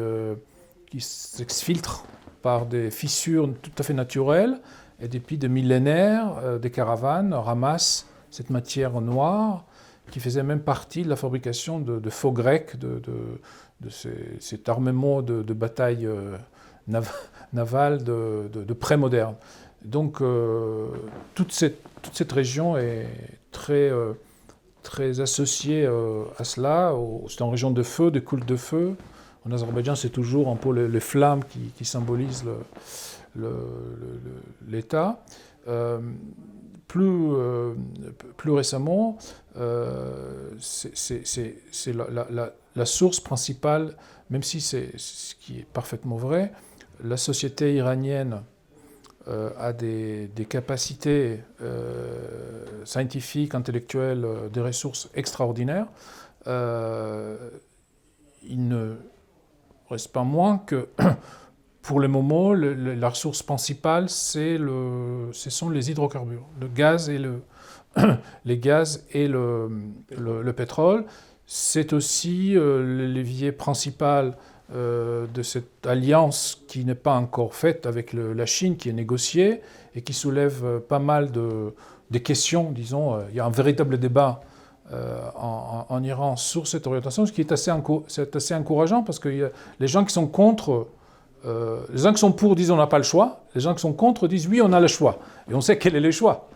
[0.91, 2.05] qui s'exfiltre
[2.43, 4.61] par des fissures tout à fait naturelles,
[5.01, 9.65] et depuis des millénaires, des caravanes ramassent cette matière noire
[10.11, 13.01] qui faisait même partie de la fabrication de, faux grecs, de,
[14.39, 16.37] cet armement de, bataille euh,
[17.53, 19.35] navale de, pré-moderne.
[19.85, 20.89] Donc euh,
[21.35, 23.07] toute, cette, région est
[23.51, 24.13] très, euh,
[24.83, 25.87] très associée
[26.39, 26.95] à cela.
[27.29, 28.97] C'est une région de feu, de culte de feu.
[29.47, 31.43] En Azerbaïdjan, c'est toujours un peu les, flammes
[31.77, 32.45] qui, symbolisent
[34.67, 35.23] l'État.
[36.87, 39.19] Plus récemment,
[39.57, 43.97] euh, c'est la, source principale,
[44.31, 46.53] même si c'est ce qui est parfaitement vrai,
[47.03, 48.43] la société iranienne
[49.29, 51.41] euh, a des, capacités
[52.85, 55.87] scientifiques, intellectuelles, des ressources extraordinaires.
[56.47, 56.53] il
[58.69, 58.97] ne
[59.89, 60.89] reste pas moins que
[61.85, 67.19] pour le moment, la ressource principale, c'est le, ce sont les hydrocarbures, le gaz et
[67.19, 67.43] le,
[68.47, 69.69] les gaz et le,
[70.09, 71.05] le, pétrole.
[71.47, 74.35] C'est aussi euh, le levier principal
[74.75, 79.61] euh, de cette alliance qui n'est pas encore faite avec la Chine, qui est négociée
[79.95, 81.75] et qui soulève euh, pas mal de
[82.11, 83.19] des questions, disons.
[83.31, 84.43] il y a un véritable débat
[84.93, 87.73] en, en, Iran sur cette orientation, ce qui est assez,
[88.35, 90.87] assez encourageant parce que les gens qui sont contre
[91.47, 93.81] euh, les gens qui sont pour disent on n'a pas le choix, les gens qui
[93.81, 95.19] sont contre disent oui on a le choix,
[95.51, 96.49] et on sait quel est le choix.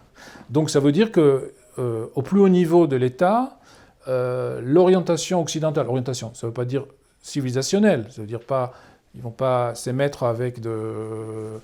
[0.51, 3.59] Donc ça veut dire que euh, au plus haut niveau de l'État,
[4.09, 6.87] euh, l'orientation occidentale, orientation, ça ne veut pas dire
[7.21, 8.73] civilisationnelle, ça veut dire pas,
[9.15, 11.61] ils vont pas s'émettre avec de,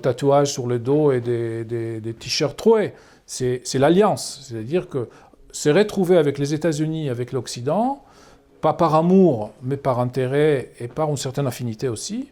[0.00, 2.94] tatouages sur le dos et des, des t-shirts troués.
[3.26, 5.08] C'est l'alliance, c'est-à-dire que
[5.52, 8.02] se retrouver avec les États-Unis, avec l'Occident,
[8.60, 12.30] pas par amour, mais par intérêt et par une certaine affinité aussi,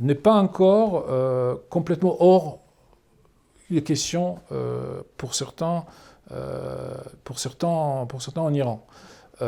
[0.00, 2.58] n'est pas encore euh, complètement hors
[3.70, 5.84] des questions euh, pour, certains,
[6.32, 8.84] euh, pour, certains, pour certains en Iran.
[9.40, 9.44] et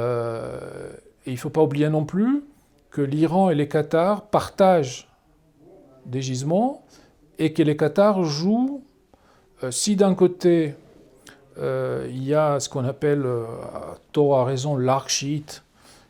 [1.27, 2.45] il ne faut pas oublier non plus
[2.91, 5.09] que l'Iran et les Qatars partagent
[6.07, 6.85] des gisements
[7.39, 8.85] et que les Qatars jouent,
[9.71, 10.75] si d'un côté
[11.59, 13.27] il y a ce qu'on appelle,
[14.13, 15.63] tort à raison, l'arc chiite,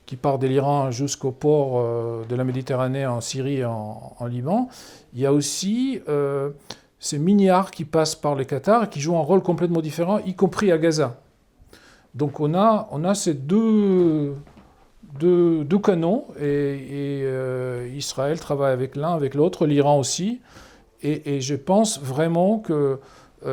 [0.06, 4.68] qui part de l'Iran jusqu'au port euh, de la Méditerranée en Syrie et en, Liban.
[5.14, 6.50] Il y a aussi euh,
[6.98, 10.72] ces mini-arts qui passent par les Qatar qui jouent un rôle complètement différent, y compris
[10.72, 11.20] à Gaza.
[12.14, 14.34] Donc on a, on a ces deux,
[15.18, 20.40] deux, canons et, euh, Israël travaille avec l'un, avec l'autre, l'Iran aussi.
[21.02, 22.98] Et, et, je pense vraiment que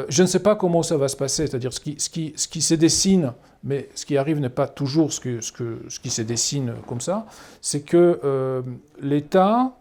[0.08, 2.48] je ne sais pas comment ça va se passer, c'est-à-dire ce qui, ce, qui, ce
[2.48, 3.34] qui se dessine
[3.64, 7.26] mais ce qui arrive n'est pas toujours ce, que, ce, qui se dessine comme ça,
[7.62, 8.62] c'est que euh,
[9.02, 9.74] l'État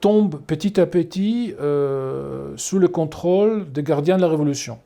[0.00, 4.78] tombe petit à petit euh, sous le contrôle des gardiens de la Révolution.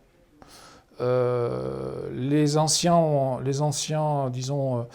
[1.01, 4.87] Euh, les, anciens, les anciens, disons,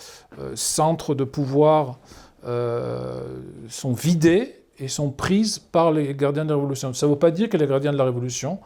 [0.56, 2.00] centres de pouvoir
[2.44, 6.94] sont vidés et sont prises par les gardiens de la Révolution.
[6.94, 8.60] Ça ne veut pas dire que les gardiens de la Révolution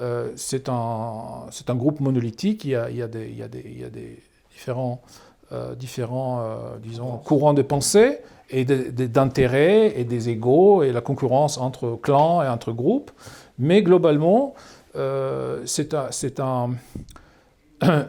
[0.00, 3.42] euh, c'est un, un, groupe monolithique, il y a, il y a, des, il y
[3.42, 4.18] a, des, il y a des,
[4.50, 5.00] différents,
[5.52, 11.56] euh, différents euh, disons, courants de pensée et d'intérêts et des égaux et la concurrence
[11.58, 13.10] entre clans et entre groupes.
[13.58, 14.54] Mais globalement,
[15.64, 16.76] c'est un, un,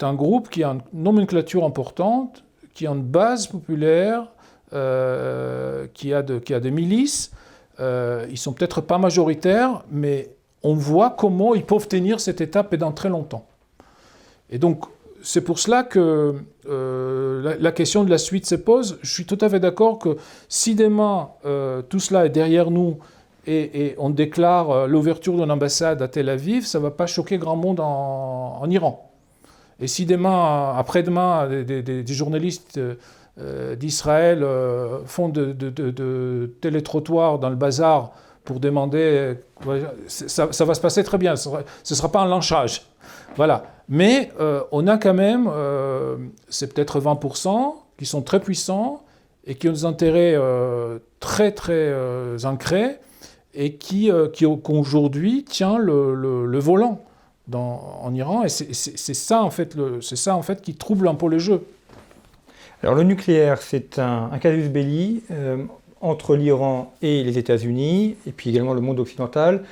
[0.00, 2.42] un, groupe qui a une nomenclature importante,
[2.74, 4.26] qui a une base populaire,
[4.70, 7.30] qui, a de, qui a des milices.
[7.78, 10.35] ils sont peut-être pas majoritaires, mais
[10.66, 13.46] on voit comment ils peuvent tenir cette étape pendant très longtemps.
[14.50, 14.86] Et donc,
[15.22, 16.34] c'est pour cela que
[16.68, 18.98] euh, la, question de la suite se pose.
[19.02, 20.16] Je suis tout à fait d'accord que
[20.48, 22.98] si demain euh, tout cela est derrière nous
[23.46, 27.38] et, on déclare euh, l'ouverture d'une ambassade à Tel Aviv, ça ne va pas choquer
[27.38, 29.12] grand monde en, Iran.
[29.78, 32.80] Et si demain, après-demain, des, journalistes
[33.78, 34.44] d'Israël
[35.04, 38.12] font de, de, télétrottoirs dans le bazar
[38.46, 39.34] pour demander.
[40.06, 42.86] Ça, va se passer très bien, ce ne sera, pas un lynchage.
[43.36, 43.64] Voilà.
[43.88, 46.16] Mais euh, on a quand même, euh,
[46.48, 49.02] c'est peut-être 20% qui sont très puissants
[49.46, 51.94] et qui ont des intérêts euh, très très
[52.44, 52.98] ancrés
[53.54, 57.04] et qui, qui aujourd'hui tient le, volant
[57.48, 58.44] dans, en Iran.
[58.44, 61.62] Et c'est ça, en fait, ça en fait qui trouble un peu le jeu.
[62.82, 65.22] Alors le nucléaire, c'est un, un casus belli
[66.00, 69.62] entre l'Iran et les États-Unis, et puis également le monde occidental.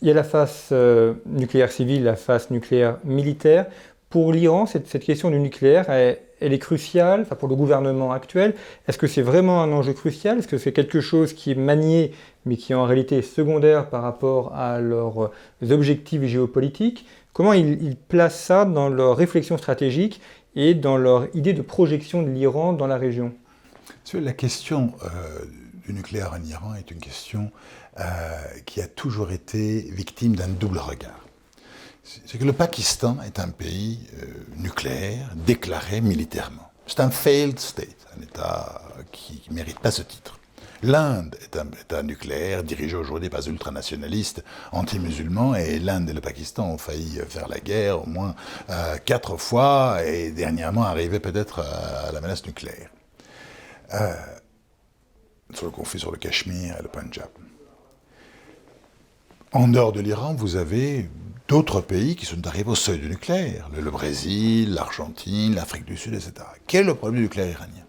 [0.00, 3.66] Il y a la face euh, nucléaire civile, la face nucléaire militaire.
[4.10, 8.54] Pour l'Iran, cette, question du nucléaire, elle, elle est cruciale pour le gouvernement actuel.
[8.88, 10.38] Est-ce que c'est vraiment un enjeu crucial?
[10.38, 12.12] Est-ce que c'est quelque chose qui est manié,
[12.44, 15.30] mais qui est en réalité secondaire par rapport à leurs
[15.70, 17.06] objectifs géopolitiques?
[17.32, 20.20] Comment ils, ils placent ça dans leur réflexion stratégique
[20.54, 23.32] et dans leur idée de projection de l'Iran dans la région?
[24.14, 25.08] La question euh,
[25.86, 27.50] du nucléaire en Iran est une question
[27.98, 28.04] euh,
[28.66, 31.26] qui a toujours été victime d'un double regard.
[32.02, 36.72] C'est que le Pakistan est un pays euh, nucléaire déclaré militairement.
[36.86, 40.38] C'est un failed state, un État qui ne mérite pas ce titre.
[40.82, 44.42] L'Inde est un État nucléaire dirigé aujourd'hui par des ultranationalistes
[44.72, 48.34] anti-musulmans et l'Inde et le Pakistan ont failli faire la guerre au moins
[48.68, 52.90] euh, quatre fois et dernièrement arrivé peut-être à, la menace nucléaire.
[53.94, 54.14] Euh,
[55.52, 57.28] sur le conflit sur le Cachemire et le Punjab.
[59.52, 61.10] En dehors de l'Iran, vous avez
[61.48, 66.14] d'autres pays qui sont arrivés au seuil du nucléaire, le, Brésil, l'Argentine, l'Afrique du Sud,
[66.14, 66.32] etc.
[66.66, 67.84] Quel est le problème du nucléaire iranien?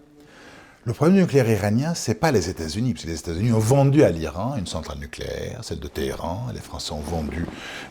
[0.86, 3.60] Le problème du nucléaire iranien, ce n'est pas les États-Unis, parce que les États-Unis ont
[3.60, 7.46] vendu à l'Iran une centrale nucléaire, celle de Téhéran, les Français ont vendu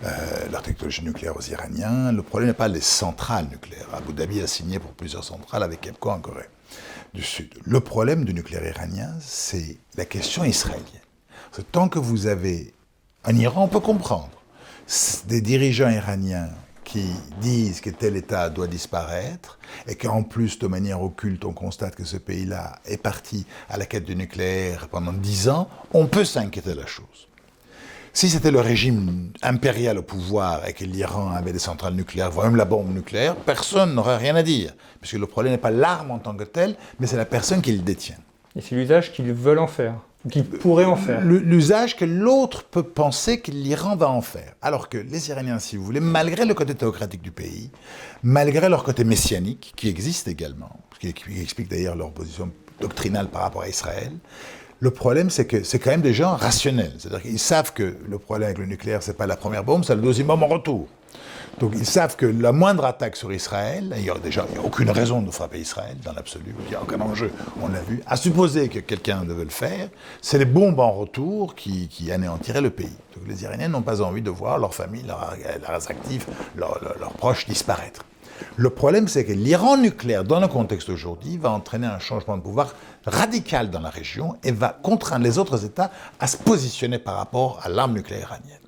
[0.04, 0.11] euh,
[0.50, 2.12] leur technologie nucléaire aux Iraniens.
[2.12, 3.88] Le problème n'est pas les centrales nucléaires.
[3.94, 6.50] Abu Dhabi a signé pour plusieurs centrales avec EPCO en Corée
[7.14, 10.87] Le problème du nucléaire iranien, c'est la question israélienne.
[11.70, 12.72] tant que vous avez...
[13.25, 14.42] En Iran, on peut comprendre.
[15.27, 16.48] Des dirigeants iraniens
[16.85, 17.05] qui
[17.40, 22.05] disent que tel État doit disparaître et qu'en plus, de manière occulte, on constate que
[22.05, 26.70] ce pays-là est parti à la quête du nucléaire pendant dix ans, on peut s'inquiéter
[26.70, 27.29] de la chose.
[28.14, 32.46] Si c'était le régime impérial au pouvoir et que l'Iran avait des centrales nucléaires, voire
[32.46, 34.75] même la bombe nucléaire, personne n'aurait rien à dire.
[35.01, 37.72] Puisque le problème n'est pas l'arme en tant que telle, mais c'est la personne qui
[37.72, 38.18] le détient.
[38.55, 39.94] Et c'est l'usage qu'ils veulent en faire.
[40.31, 41.20] Qui pourrait en faire.
[41.25, 44.53] L'usage que l'autre peut penser que l'Iran va en faire.
[44.61, 47.70] Alors que les Iraniens, si vous voulez, malgré le côté théocratique du pays,
[48.22, 53.42] malgré leur côté messianique, qui existe également, qui, qui explique d'ailleurs leur position doctrinale par
[53.42, 54.12] rapport à Israël,
[54.83, 56.90] le problème, c'est que c'est quand même des gens rationnels.
[56.99, 59.95] C'est-à-dire qu'ils savent que le problème avec le nucléaire, c'est pas la première bombe, c'est
[59.95, 60.88] le deuxième bombe en retour.
[61.61, 64.90] Donc ils savent que la moindre attaque sur Israël, il n'y a déjà y aucune
[64.90, 67.31] raison de frapper Israël dans l'absolu, il n'y a aucun enjeu,
[67.62, 69.88] on l'a vu, à supposer que quelqu'un devait le faire,
[70.21, 72.97] c'est les bombes en retour qui, anéantiraient le pays.
[73.14, 77.47] Donc les Iraniens n'ont pas envie de voir leur famille, leurs actifs, leurs, leurs proches
[77.47, 78.03] disparaître.
[78.57, 82.42] Le problème, c'est que l'Iran nucléaire, dans le contexte aujourd'hui, va entraîner un changement de
[82.42, 82.74] pouvoir
[83.07, 87.61] radical dans la région et va contraindre les autres États à se positionner par rapport
[87.62, 88.59] à l'arme nucléaire iranienne.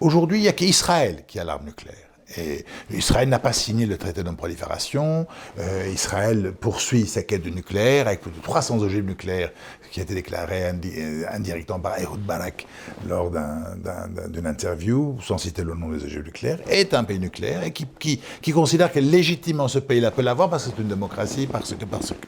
[0.00, 2.11] Aujourd'hui, il n'y a qu'Israël qui a l'arme nucléaire.
[2.36, 5.26] Et Israël n'a pas signé le traité de non-prolifération.
[5.58, 9.50] Euh, Israël poursuit sa quête du nucléaire avec plus de 300 ogives nucléaires
[9.90, 12.66] qui a été déclaré euh, indirectement par Ehud Barak
[13.08, 17.72] lors d'une interview, sans citer le nom des ogives nucléaires, est un pays nucléaire et
[17.72, 21.84] qui considère que légitimement ce pays-là peut l'avoir parce que c'est une démocratie, parce que,
[21.84, 22.26] parce que.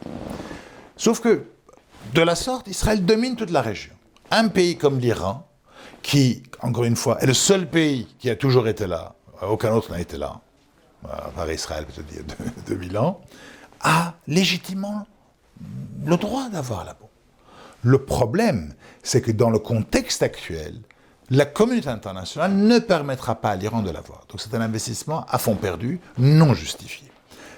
[0.96, 1.44] Sauf que,
[2.12, 3.92] de la sorte, Israël domine toute la région.
[4.30, 5.46] Un pays comme l'Iran,
[6.02, 9.14] qui, encore une fois, est le seul pays qui a toujours été là,
[9.48, 10.40] aucun autre n'a été là,
[11.34, 12.24] par Israël peut-être il y a
[12.66, 13.20] 2000 ans,
[13.80, 15.06] a légitimement
[16.04, 17.08] le droit d'avoir la bombe.
[17.82, 20.80] Le problème, c'est que dans le contexte actuel,
[21.30, 24.26] la communauté internationale ne permettra pas à l'Iran de l'avoir.
[24.28, 27.08] Donc c'est un investissement à fond perdu, non justifié.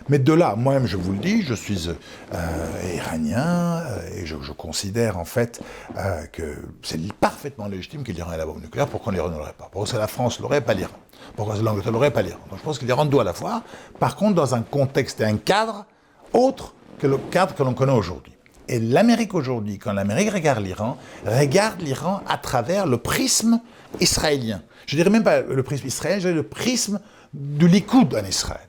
[0.08, 4.36] Mais de là, moi-même, je vous le dis, je suis euh, iranien euh, et je,
[4.52, 5.60] considère en fait
[5.96, 8.86] euh, que c'est parfaitement légitime que l'Iran ait la bombe nucléaire.
[8.86, 9.68] Pourquoi l'Iran ne l'aurait pas?
[9.72, 10.94] Pourquoi la France l'aurait, pas l'Iran
[11.34, 13.62] Pourquoi l'Angleterre l'aurait, pas l'Iran Donc je pense que l'Iran doit l'avoir.
[13.98, 15.86] Par contre, dans un contexte et un cadre
[16.32, 18.32] autre que le cadre que l'on connaît aujourd'hui.
[18.68, 23.60] Et l'Amérique aujourd'hui, quand l'Amérique regarde l'Iran, regarde l'Iran à travers le prisme
[24.00, 24.62] israélien.
[24.86, 27.00] Je dirais même pas le prisme israélien, je dirais le prisme
[27.32, 28.60] du Likoud en Israël.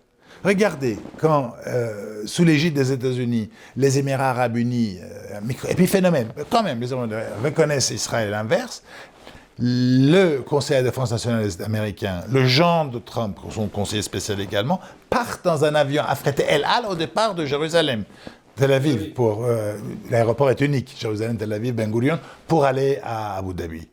[0.43, 6.27] Regardez, quand, euh, sous l'égide des États-Unis, les Émirats arabes unis, euh, et puis phénomène,
[6.49, 6.93] quand même, les
[7.43, 8.83] reconnaissent Israël l'inverse,
[9.59, 14.79] le Conseil de défense nationale américain, le genre de Trump, son conseiller spécial également,
[15.09, 18.03] partent dans un avion affrété El Al au départ de Jérusalem.
[18.55, 19.77] Tel Aviv, pour euh,
[20.09, 23.87] l'aéroport est unique, Jérusalem, Tel Aviv, Ben Gurion, pour aller à Abu Dhabi.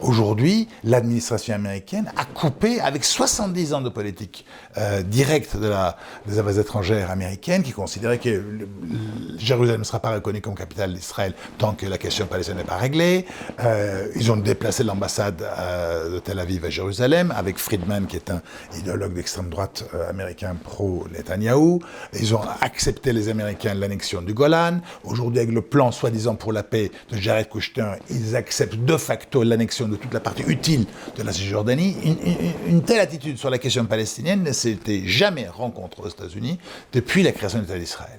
[0.00, 4.44] Aujourd'hui, l'administration américaine a coupé avec 70 ans de politique
[4.76, 8.42] euh, directe des affaires étrangères américaines qui considérait que
[9.38, 12.76] Jérusalem ne sera pas reconnu comme capitale d'Israël tant que la question palestinienne n'est pas
[12.76, 13.24] réglée.
[13.60, 18.30] Euh, ils ont déplacé l'ambassade euh, de Tel Aviv à Jérusalem avec Friedman qui est
[18.30, 18.42] un
[18.76, 21.78] idéologue d'extrême droite américain pro-Netanyahou.
[22.18, 24.80] Ils ont accepté les Américains l'annexion du Golan.
[25.04, 29.44] Aujourd'hui, avec le plan soi-disant pour la paix de Jared Kushner, ils acceptent de facto
[29.44, 31.96] l'annexion de toute la partie utile de la Cisjordanie,
[32.66, 36.58] une, telle attitude sur la question palestinienne ne s'était jamais rencontrée aux États-Unis
[36.92, 38.18] depuis la création de l'État d'Israël.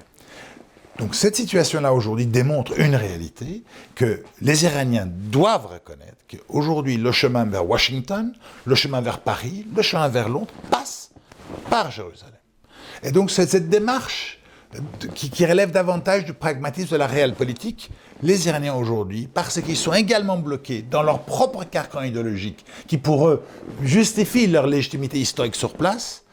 [0.98, 3.64] Donc cette situation-là aujourd'hui démontre une réalité
[3.96, 8.34] que les Iraniens doivent reconnaître qu'aujourd'hui le chemin vers Washington,
[8.66, 11.12] le chemin vers Paris, le chemin vers Londres passe
[11.70, 12.34] par Jérusalem.
[13.04, 14.40] Et donc cette démarche
[15.14, 17.92] qui, relève davantage du pragmatisme de la réelle politique,
[18.26, 23.28] les Iraniens aujourd'hui, parce qu'ils sont également bloqués dans leur propre carcan idéologique, qui pour
[23.28, 23.44] eux
[23.84, 26.24] justifie leur légitimité historique sur place,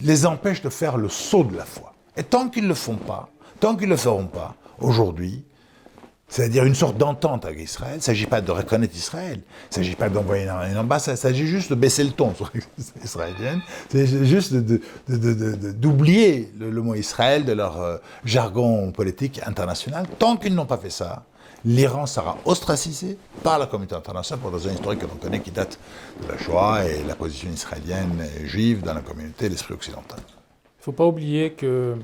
[0.00, 1.92] les empêche de faire le saut de la foi.
[2.16, 3.28] Et tant qu'ils ne le font pas,
[3.58, 5.42] tant qu'ils ne le feront pas, aujourd'hui,
[6.28, 7.94] c'est-à-dire une sorte d'entente avec Israël.
[7.94, 9.40] Il ne s'agit pas de reconnaître Israël.
[9.40, 11.16] Il ne s'agit pas d'envoyer une ambassade.
[11.16, 12.52] Il s'agit juste de baisser le ton sur
[13.04, 13.60] israélienne.
[13.88, 20.06] C'est juste d'oublier le, mot Israël de leur euh, jargon politique international.
[20.20, 21.24] Tant qu'ils n'ont pas fait ça,
[21.64, 25.50] l'Iran sera ostracisé par la communauté internationale pour des raisons historiques que l'on connaît qui
[25.50, 25.78] datent
[26.22, 30.18] de la Shoah et la position israélienne et juive dans la communauté de l'esprit occidental.
[30.18, 31.96] Il ne faut pas oublier que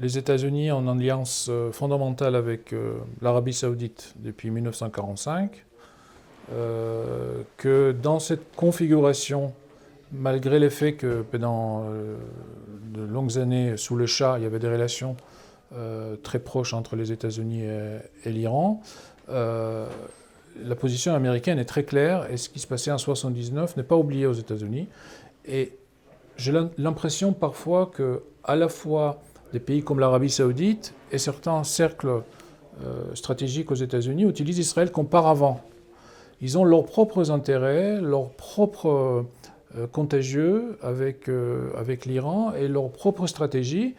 [0.00, 5.64] les États-Unis en alliance euh, fondamentale avec euh, l'Arabie saoudite depuis 1945,
[6.52, 9.52] euh, que dans cette configuration,
[10.12, 14.68] malgré le fait que pendant de longues années sous le Shah, il y avait des
[14.68, 15.16] relations
[16.22, 17.62] très proches entre les États-Unis
[18.24, 18.80] et, l'Iran,
[19.28, 23.96] la position américaine est très claire et ce qui se passait en 1979 n'est pas
[23.96, 24.88] oublié aux États-Unis.
[25.46, 25.72] Et
[26.36, 29.20] j'ai l'impression parfois que à la fois
[29.52, 32.22] des pays comme l'Arabie saoudite et certains cercles
[32.84, 35.60] euh, stratégiques aux États-Unis utilisent Israël comme paravent.
[36.40, 39.26] Ils ont leurs propres intérêts, leurs propres
[39.76, 43.94] euh, contagieux avec, euh, avec l'Iran et leurs propres stratégies.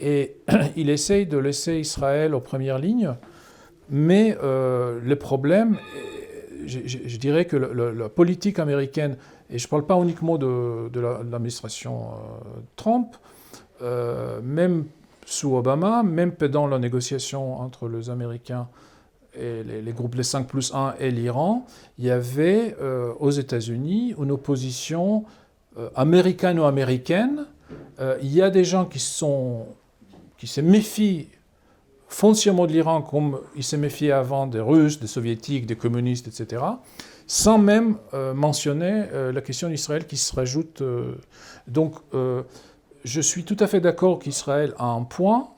[0.00, 0.36] Et
[0.76, 3.14] ils essayent de laisser Israël aux premières lignes.
[3.88, 5.76] Mais le problème,
[6.64, 9.16] je, dirais que la politique américaine,
[9.50, 10.90] et je ne parle pas uniquement de,
[11.28, 12.10] l'administration
[12.76, 13.16] Trump,
[13.82, 14.84] euh, même
[15.24, 18.68] sous Obama, même pendant la négociation entre les Américains
[19.34, 21.66] et les, groupes les 5 plus 1 et l'Iran,
[21.98, 25.24] il y avait euh, aux États-Unis une opposition
[25.78, 27.46] euh, américano-américaine.
[28.22, 29.66] il y a des gens qui, sont,
[30.40, 31.28] qui se méfient
[32.08, 36.64] foncièrement de l'Iran comme ils se méfiaient avant des Russes, des Soviétiques, des communistes, etc.,
[37.28, 37.96] sans même
[38.34, 40.82] mentionner la question d'Israël qui se rajoute.
[41.68, 41.94] donc,
[43.04, 45.50] je suis tout à fait d'accord qu'Israël a un point,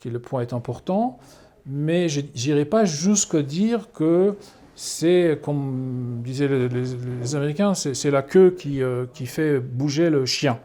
[0.00, 1.18] que le point est important,
[1.66, 4.36] mais je n'irai pas jusqu'à dire que
[4.76, 10.58] c'est, comme disaient les, Américains, c'est la queue qui, euh, fait bouger le chien.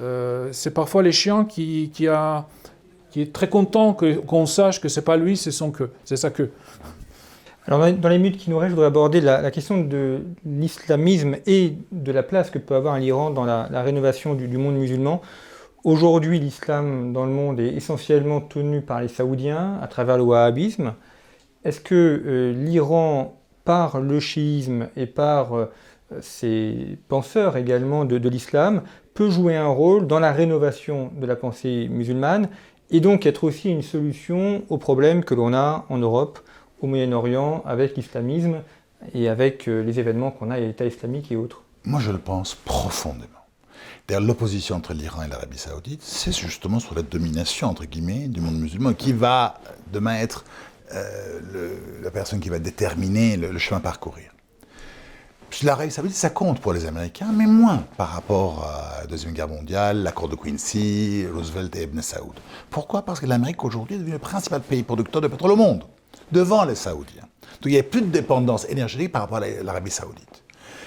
[0.00, 2.46] Euh, c'est parfois les chiens qui, qui, a,
[3.10, 6.30] qui est très content qu'on sache que c'est pas lui, c'est son queue, c'est sa
[6.30, 6.50] queue.
[7.68, 11.74] Alors dans les minutes qui nous restent, je voudrais aborder la, question de l'islamisme et
[11.90, 15.20] de la place que peut avoir l'Iran dans la, rénovation du, monde musulman.
[15.82, 20.94] Aujourd'hui, l'islam dans le monde est essentiellement tenu par les Saoudiens à travers le wahhabisme.
[21.64, 25.66] Est-ce que euh, l'Iran, par le chiisme et par euh,
[26.20, 28.82] ses penseurs également de, l'islam,
[29.14, 32.48] peut jouer un rôle dans la rénovation de la pensée musulmane
[32.90, 36.38] et donc être aussi une solution aux problèmes que l'on a en Europe,
[36.80, 38.62] au Moyen-Orient, avec l'islamisme
[39.14, 42.54] et avec euh, les événements qu'on a l'État islamique et autres Moi, je le pense
[42.54, 43.26] profondément.
[44.06, 48.40] D'ailleurs, l'opposition entre l'Iran et l'Arabie saoudite, c'est justement sur la domination, entre guillemets, du
[48.40, 49.60] monde musulman, qui va
[49.92, 50.44] demain être
[50.92, 51.40] euh,
[52.02, 54.30] la personne qui va déterminer le, chemin à parcourir.
[55.62, 59.48] L'Arabie saoudite, ça compte pour les Américains, mais moins par rapport à la Deuxième Guerre
[59.48, 62.34] mondiale, l'accord de Quincy, Roosevelt et Ibn Saoud.
[62.68, 63.02] Pourquoi?
[63.02, 65.84] Parce que l'Amérique aujourd'hui est devenu le principal pays producteur de pétrole au monde,
[66.30, 67.22] devant les Saoudiens.
[67.22, 70.42] Donc il n'y a plus de dépendance énergétique par rapport à l'Arabie saoudite.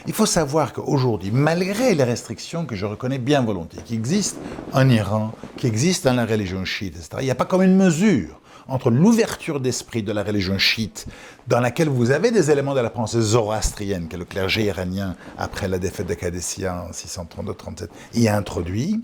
[0.06, 4.40] Il faut savoir qu'aujourd'hui, malgré les restrictions que je reconnais bien volontiers, qui existent
[4.72, 7.76] en Iran, qui existent dans la religion chiite, etc., il n'y a pas comme une
[7.76, 8.40] mesure
[8.70, 11.08] entre l'ouverture d'esprit de la religion chiite,
[11.48, 15.68] dans laquelle vous avez des éléments de la pensée zoroastrienne que le clergé iranien, après
[15.68, 19.04] la défaite de en 632-37, y a introduit,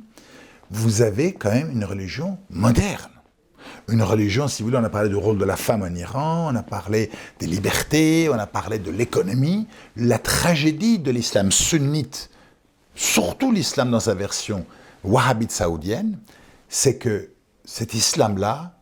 [0.72, 3.09] vous avez quand même une religion moderne
[3.88, 6.51] une religion, si vous voulez, on a parlé du rôle de la femme en Iran,
[6.51, 9.68] on a parlé des libertés, on a parlé de l'économie.
[9.95, 12.30] La tragédie de l'islam sunnite,
[12.95, 14.66] surtout l'islam dans sa version
[15.03, 16.18] wahhabite saoudienne,
[16.70, 17.30] c'est que
[17.63, 18.74] cet islam-là,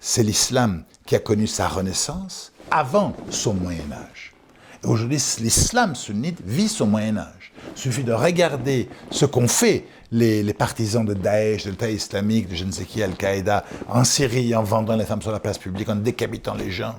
[0.00, 4.34] c'est l'islam qui a connu sa renaissance avant son Moyen Âge.
[4.84, 7.52] Aujourd'hui, l'islam sunnite vit son Moyen Âge.
[7.74, 12.54] Il suffit de regarder ce qu'ont fait les, partisans de Daesh, de l'État islamique, de
[12.54, 15.88] je ne sais qui, Al-Qaïda, en Syrie, en vendant les femmes sur la place publique,
[15.88, 16.94] en décapitant les gens.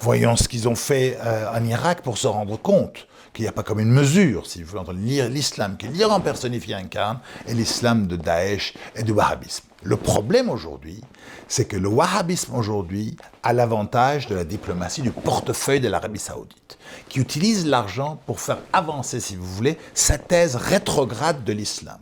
[0.00, 3.52] Voyons ce qu'ils ont fait euh, en Irak pour se rendre compte qu'il n'y a
[3.52, 8.06] pas comme une mesure, si vous voulez, entre l'islam que l'Iran personnifié incarne et l'islam
[8.06, 9.67] de Daesh et du wahhabisme.
[9.88, 11.00] Le problème aujourd'hui,
[11.48, 16.76] c'est que le wahhabisme aujourd'hui a l'avantage de la diplomatie du portefeuille de l'Arabie saoudite,
[17.08, 21.96] qui utilise l'argent pour faire avancer, si vous voulez, sa thèse rétrograde de l'islam.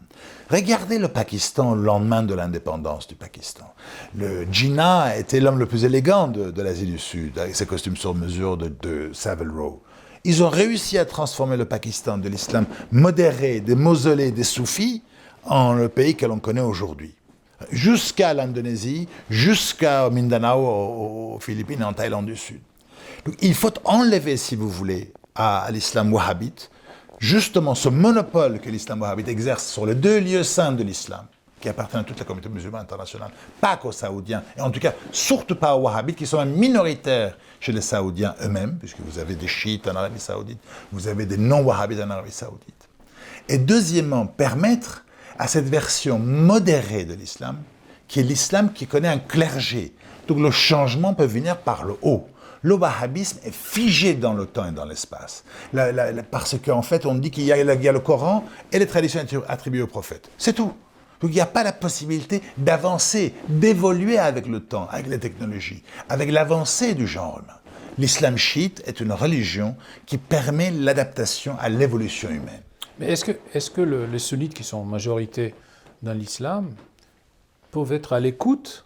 [0.51, 3.72] Regardez le Pakistan au lendemain de l'indépendance du Pakistan.
[4.16, 8.16] Le Jinnah était l'homme le plus élégant de, l'Asie du Sud, avec ses costumes sur
[8.16, 9.80] mesure de Savile Row.
[10.24, 15.05] Ils ont réussi à transformer le Pakistan de l'islam modéré, des mausolées, des soufis,
[15.45, 17.14] en le pays que l'on connaît aujourd'hui.
[17.71, 22.61] Jusqu'à l'Indonésie, jusqu'à Mindanao, aux Philippines et en Thaïlande du Sud.
[23.41, 26.71] il faut enlever, si vous voulez, à l'islam wahhabite
[27.19, 31.27] justement ce monopole que l'islam wahhabite exerce sur les deux lieux saints de l'islam,
[31.61, 33.31] qui appartiennent à toute la communauté musulmane internationale,
[33.61, 37.73] pas qu'aux Saoudiens, et en tout cas surtout pas aux wahhabites, qui sont minoritaires chez
[37.73, 40.61] les Saoudiens eux-mêmes, puisque vous avez des chiites en Arabie saoudite,
[40.93, 42.89] vous avez des non-wahhabites en Arabie saoudite.
[43.49, 45.05] Et deuxièmement, permettre
[45.39, 47.59] à cette version modérée de l'islam,
[48.09, 49.95] qui est l'islam qui connaît un clergé,
[50.28, 52.26] donc le changement peut venir par le haut
[52.66, 55.45] le wahhabisme est figé dans le temps et dans l'espace.
[56.32, 59.87] parce qu'en fait, on dit qu'il y, a le Coran et les traditions attribuées au
[59.87, 60.28] prophète.
[60.37, 60.72] C'est tout.
[61.20, 65.82] Donc il n'y a pas la possibilité d'avancer, d'évoluer avec le temps, avec les technologies,
[66.09, 67.59] avec l'avancée du genre humain.
[67.99, 72.66] L'islam chiite est une religion qui permet l'adaptation à l'évolution humaine.
[72.99, 75.55] Mais est-ce que, est que les sunnites qui sont en majorité
[76.03, 76.71] dans l'islam
[77.71, 78.85] peuvent être à l'écoute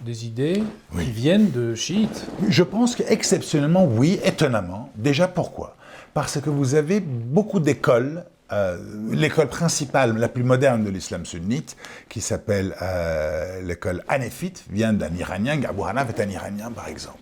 [0.00, 0.62] des idées
[0.92, 2.24] qui viennent de chiites?
[2.48, 4.90] Je pense qu'exceptionnellement, oui, étonnamment.
[4.94, 5.76] Déjà, pourquoi?
[6.14, 8.24] Parce que vous avez beaucoup d'écoles.
[8.52, 8.78] Euh,
[9.10, 11.76] l'école principale, la plus moderne de l'islam sunnite,
[12.08, 15.60] qui s'appelle euh, l'école hanéfite, vient d'un Iranien.
[15.64, 17.18] Abu Hanaf est un Iranien, par exemple.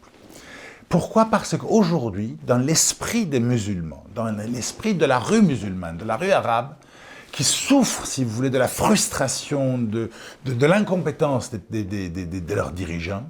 [0.95, 1.25] Pourquoi?
[1.25, 6.31] Parce qu'aujourd'hui, dans l'esprit des musulmans, dans l'esprit de la rue musulmane, de la rue
[6.31, 6.69] arabe,
[7.33, 10.09] qui souffrent, si vous voulez, de la frustration, de,
[10.65, 13.25] l'incompétence de, de, leurs dirigeants,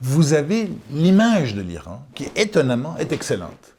[0.00, 3.74] vous avez l'image de l'Iran qui, étonnamment, est excellente.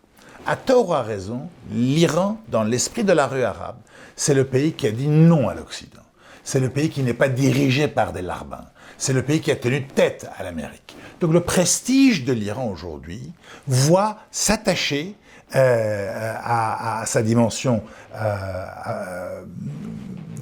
[0.46, 3.78] À tort ou à raison, l'Iran, dans l'esprit de la rue arabe,
[4.18, 6.04] c'est le pays qui a dit non à l'Occident.
[6.44, 8.66] C'est le pays qui n'est pas dirigé par des larbins.
[9.04, 10.96] C'est le pays qui a tenu tête à l'Amérique.
[11.20, 13.34] Donc le prestige de l'Iran aujourd'hui
[13.68, 15.18] voit s'attacher
[15.58, 17.84] euh, à, sa dimension
[18.16, 19.44] euh,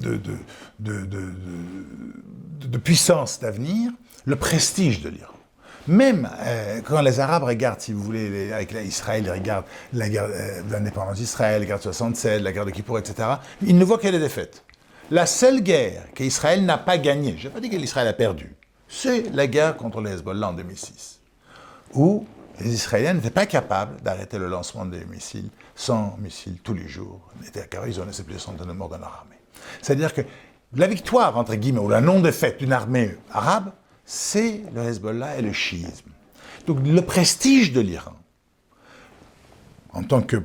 [0.00, 0.38] de,
[2.78, 3.90] puissance d'avenir,
[4.26, 5.34] le prestige de l'Iran.
[5.88, 10.28] Même euh, quand les Arabes regardent, si vous voulez, avec Israël, ils regardent la guerre
[10.70, 13.28] l'indépendance d'Israël, la guerre de 67, la guerre de Kippour, etc.,
[13.60, 14.62] ils ne voient que les défaites.
[15.12, 18.56] La seule guerre qu'Israël n'a pas gagnée, je n'ai pas dit que l'Israël a perdu,
[18.88, 21.20] c'est la guerre contre les Hezbollah en 2006,
[21.92, 22.24] où
[22.58, 27.20] les Israéliens n'étaient pas capables d'arrêter le lancement des missiles, 100 missiles tous les jours.
[27.68, 29.36] Car ils ont laissé plus de centaines de morts dans leur armée.
[29.82, 30.22] C'est-à-dire que
[30.74, 33.70] la victoire, entre guillemets, ou la non-défaite d'une armée arabe,
[34.06, 36.08] c'est le Hezbollah et le chiisme.
[36.66, 38.14] Donc le prestige de l'Iran,
[39.94, 40.36] en tant que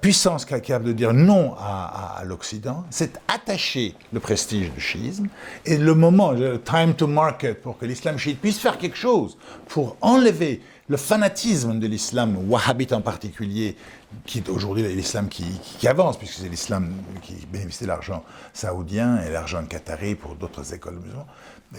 [0.00, 5.28] puissance capable de dire non à, l'Occident, c'est attacher le prestige du chiisme
[5.64, 9.38] et le moment, le time to market, pour que l'islam chiite puisse faire quelque chose
[9.68, 13.76] pour enlever le fanatisme de l'islam wahhabite en particulier,
[14.24, 15.44] qui est aujourd'hui l'islam qui,
[15.86, 16.92] avance, puisque c'est l'islam
[17.22, 21.26] qui bénéficie de l'argent saoudien et l'argent qatari pour d'autres écoles musulmanes,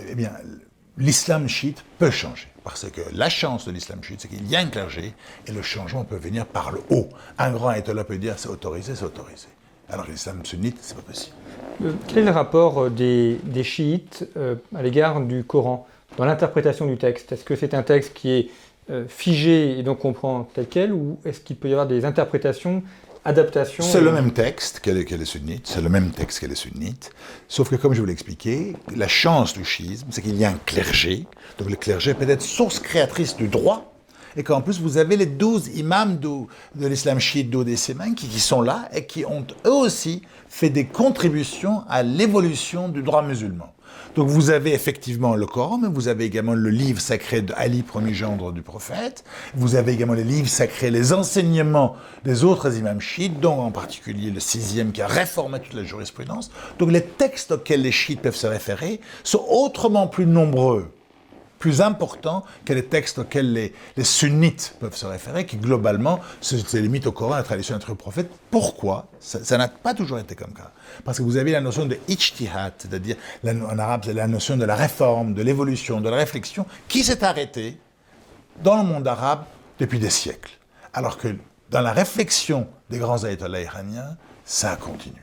[0.10, 0.32] eh bien,
[0.98, 2.48] l'islam chiite peut changer.
[2.64, 5.14] Parce que la chance de l'islam chiite, c'est qu'il y a un clergé
[5.48, 7.08] et le changement peut venir par le haut.
[7.38, 9.48] Un grand là peut dire c'est autorisé, c'est autorisé.
[9.90, 11.36] Alors l'islam sunnite, c'est pas possible.
[11.84, 15.88] Euh, quel est le rapport euh, des, chiites euh, à l'égard du Coran
[16.18, 17.32] dans l'interprétation du texte?
[17.32, 18.50] Est-ce que c'est un texte qui est
[19.10, 22.84] figé et donc on prend tel quel, ou est-ce qu'il peut y avoir des interprétations,
[23.84, 27.12] C'est le même texte qu'elle est, sunnite, c'est le même texte qu'elle est sunnite,
[27.50, 30.50] sauf que comme je vous l'ai expliqué, la chance du schisme, c'est qu'il y a
[30.50, 31.26] un clergé,
[31.58, 33.94] donc le clergé peut être source créatrice du droit,
[34.38, 38.62] et qu'en plus vous avez les douze imams de, l'islam chiite d'Odessémen qui, qui sont
[38.62, 43.74] là et qui ont eux aussi fait des contributions à l'évolution du droit musulman.
[44.18, 48.16] Donc vous avez effectivement le Coran, mais vous avez également le livre sacré d'Ali, premier
[48.16, 49.24] gendre du prophète.
[49.54, 51.96] Vous avez également les livres sacrés, les enseignements
[52.26, 56.50] des autres imams chiites, dont en particulier le sixième qui a réformé toute la jurisprudence.
[56.80, 60.92] Donc les textes auxquels les chiites peuvent se référer sont autrement plus nombreux
[61.60, 67.08] plus important que les textes auxquels les, sunnites peuvent se référer, qui globalement se, limitent
[67.08, 68.30] au Coran, à la tradition entre prophètes.
[68.52, 69.08] Pourquoi?
[69.20, 70.72] Ça n'a pas toujours été comme ça.
[71.04, 74.66] Parce que vous avez la notion de ijtihad, c'est-à-dire en arabe, c'est la notion de
[74.66, 77.78] la réforme, de l'évolution, de la réflexion, qui s'est arrêtée
[78.64, 79.44] dans le monde arabe
[79.80, 80.58] depuis des siècles.
[80.94, 81.36] Alors que
[81.70, 85.18] dans la réflexion des grands ayatollahs iraniens, ça a continué.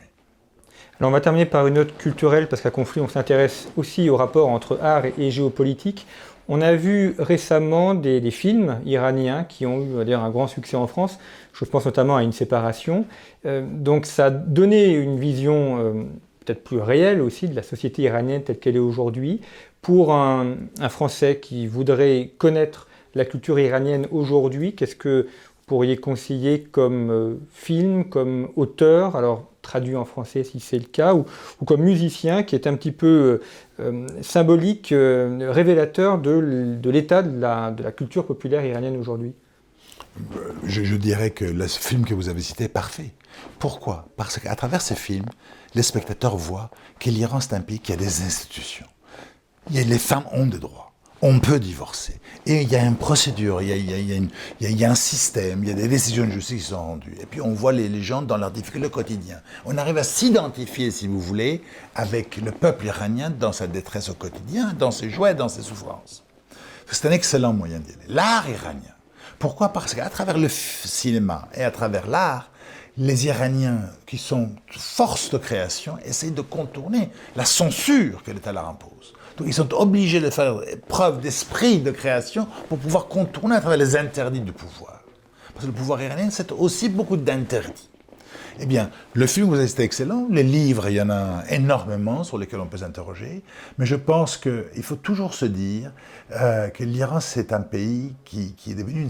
[1.01, 4.17] Alors on va terminer par une note culturelle, parce qu'à conflit, on s'intéresse aussi au
[4.17, 6.07] rapport entre art et, géopolitique.
[6.49, 11.19] On a vu récemment des, films iraniens qui ont eu un grand succès en France.
[11.55, 13.07] Je pense notamment à Une séparation.
[13.47, 15.93] Euh, donc ça a donné une vision euh,
[16.45, 19.41] peut-être plus réelle aussi de la société iranienne telle qu'elle est aujourd'hui.
[19.81, 20.57] Pour un,
[20.89, 27.35] Français qui voudrait connaître la culture iranienne aujourd'hui, qu'est-ce que vous pourriez conseiller comme euh,
[27.53, 29.17] film, comme auteur?
[29.65, 31.25] Traduit en français si c'est le cas, ou,
[31.67, 33.41] comme musicien qui est un petit peu
[33.81, 39.33] euh, euh, symbolique, euh, révélateur de, l'état de la, culture populaire iranienne aujourd'hui
[40.65, 43.11] je, dirais que le film que vous avez cité est parfait.
[43.59, 44.07] Pourquoi?
[44.17, 45.27] Parce qu'à travers ces films,
[45.75, 48.87] les spectateurs voient que l'Iran, c'est un pays qui a des institutions.
[49.73, 50.94] les femmes ont des droits
[51.25, 52.21] on peut divorcer.
[52.45, 53.69] Et il y a une procédure, il
[54.61, 57.17] y a, un système, il y a des décisions de justice qui sont rendues.
[57.19, 59.41] Et puis on voit les, gens dans leur difficulté quotidien.
[59.65, 61.63] On arrive à s'identifier, si vous voulez,
[61.95, 66.25] avec le peuple iranien dans sa détresse au quotidien, dans ses joies, dans ses souffrances.
[66.91, 67.95] C'est un excellent moyen d'y.
[68.09, 68.95] L'art iranien.
[69.39, 69.71] Pourquoi?
[69.71, 72.51] Parce qu'à travers le cinéma et à travers l'art,
[72.99, 78.69] les Iraniens, qui sont force de création, essayent de contourner la censure que l'État leur
[78.69, 78.94] impose.
[79.37, 83.79] Donc ils sont obligés de faire preuve d'esprit de création pour pouvoir contourner à travers
[83.79, 85.01] les interdits du pouvoir.
[85.53, 87.89] Parce que le pouvoir iranien, c'est aussi beaucoup d'interdits.
[88.61, 90.29] Eh bien, le film, vous été excellent.
[90.31, 93.43] Les livres, il y en a énormément sur lesquels on peut s'interroger.
[93.79, 95.91] Mais je pense qu'il faut toujours se dire
[96.33, 99.09] euh, que l'Iran, c'est un pays qui, est devenu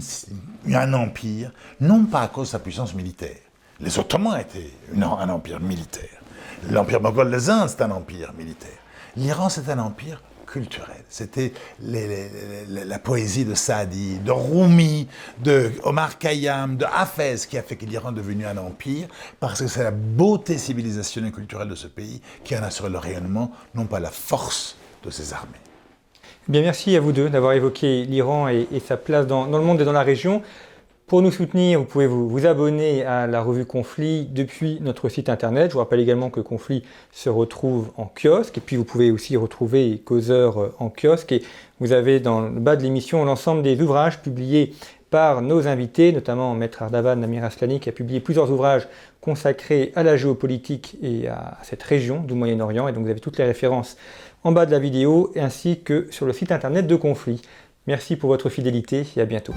[0.73, 3.37] un empire, non pas à cause de sa puissance militaire.
[3.79, 6.21] Les Ottomans étaient un empire militaire.
[6.71, 8.79] L'empire moghol des Indes, c'est un empire militaire.
[9.17, 11.03] L'Iran, c'est un empire culturel.
[11.09, 15.07] C'était la poésie de Saadi, de Rumi,
[15.43, 19.07] de Omar Khayyam, de Hafez qui a fait que l'Iran est devenu un empire,
[19.39, 22.97] parce que c'est la beauté civilisationnelle et culturelle de ce pays qui en assure le
[22.97, 25.51] rayonnement, non pas la force de ses armées.
[26.47, 29.85] Bien, merci à vous deux d'avoir évoqué l'Iran et, sa place dans le monde et
[29.85, 30.43] dans la région.
[31.07, 35.69] Pour nous soutenir, vous pouvez vous, abonner à la revue Conflit depuis notre site internet.
[35.69, 36.81] Je vous rappelle également que Conflit
[37.11, 41.31] se retrouve en kiosque et puis vous pouvez aussi retrouver Causeur euh, en kiosque.
[41.31, 41.43] Et
[41.79, 44.73] vous avez dans le bas de l'émission l'ensemble des ouvrages publiés
[45.11, 48.87] par nos invités, notamment Maître Ardavan Namir Aslani qui a publié plusieurs ouvrages
[49.21, 52.87] consacrés à la géopolitique et à cette région du Moyen-Orient.
[52.87, 53.95] Et donc vous avez toutes les références
[54.43, 57.43] en bas de la vidéo ainsi que sur le site internet de Conflit.
[57.87, 59.53] Merci pour votre fidélité et à bientôt.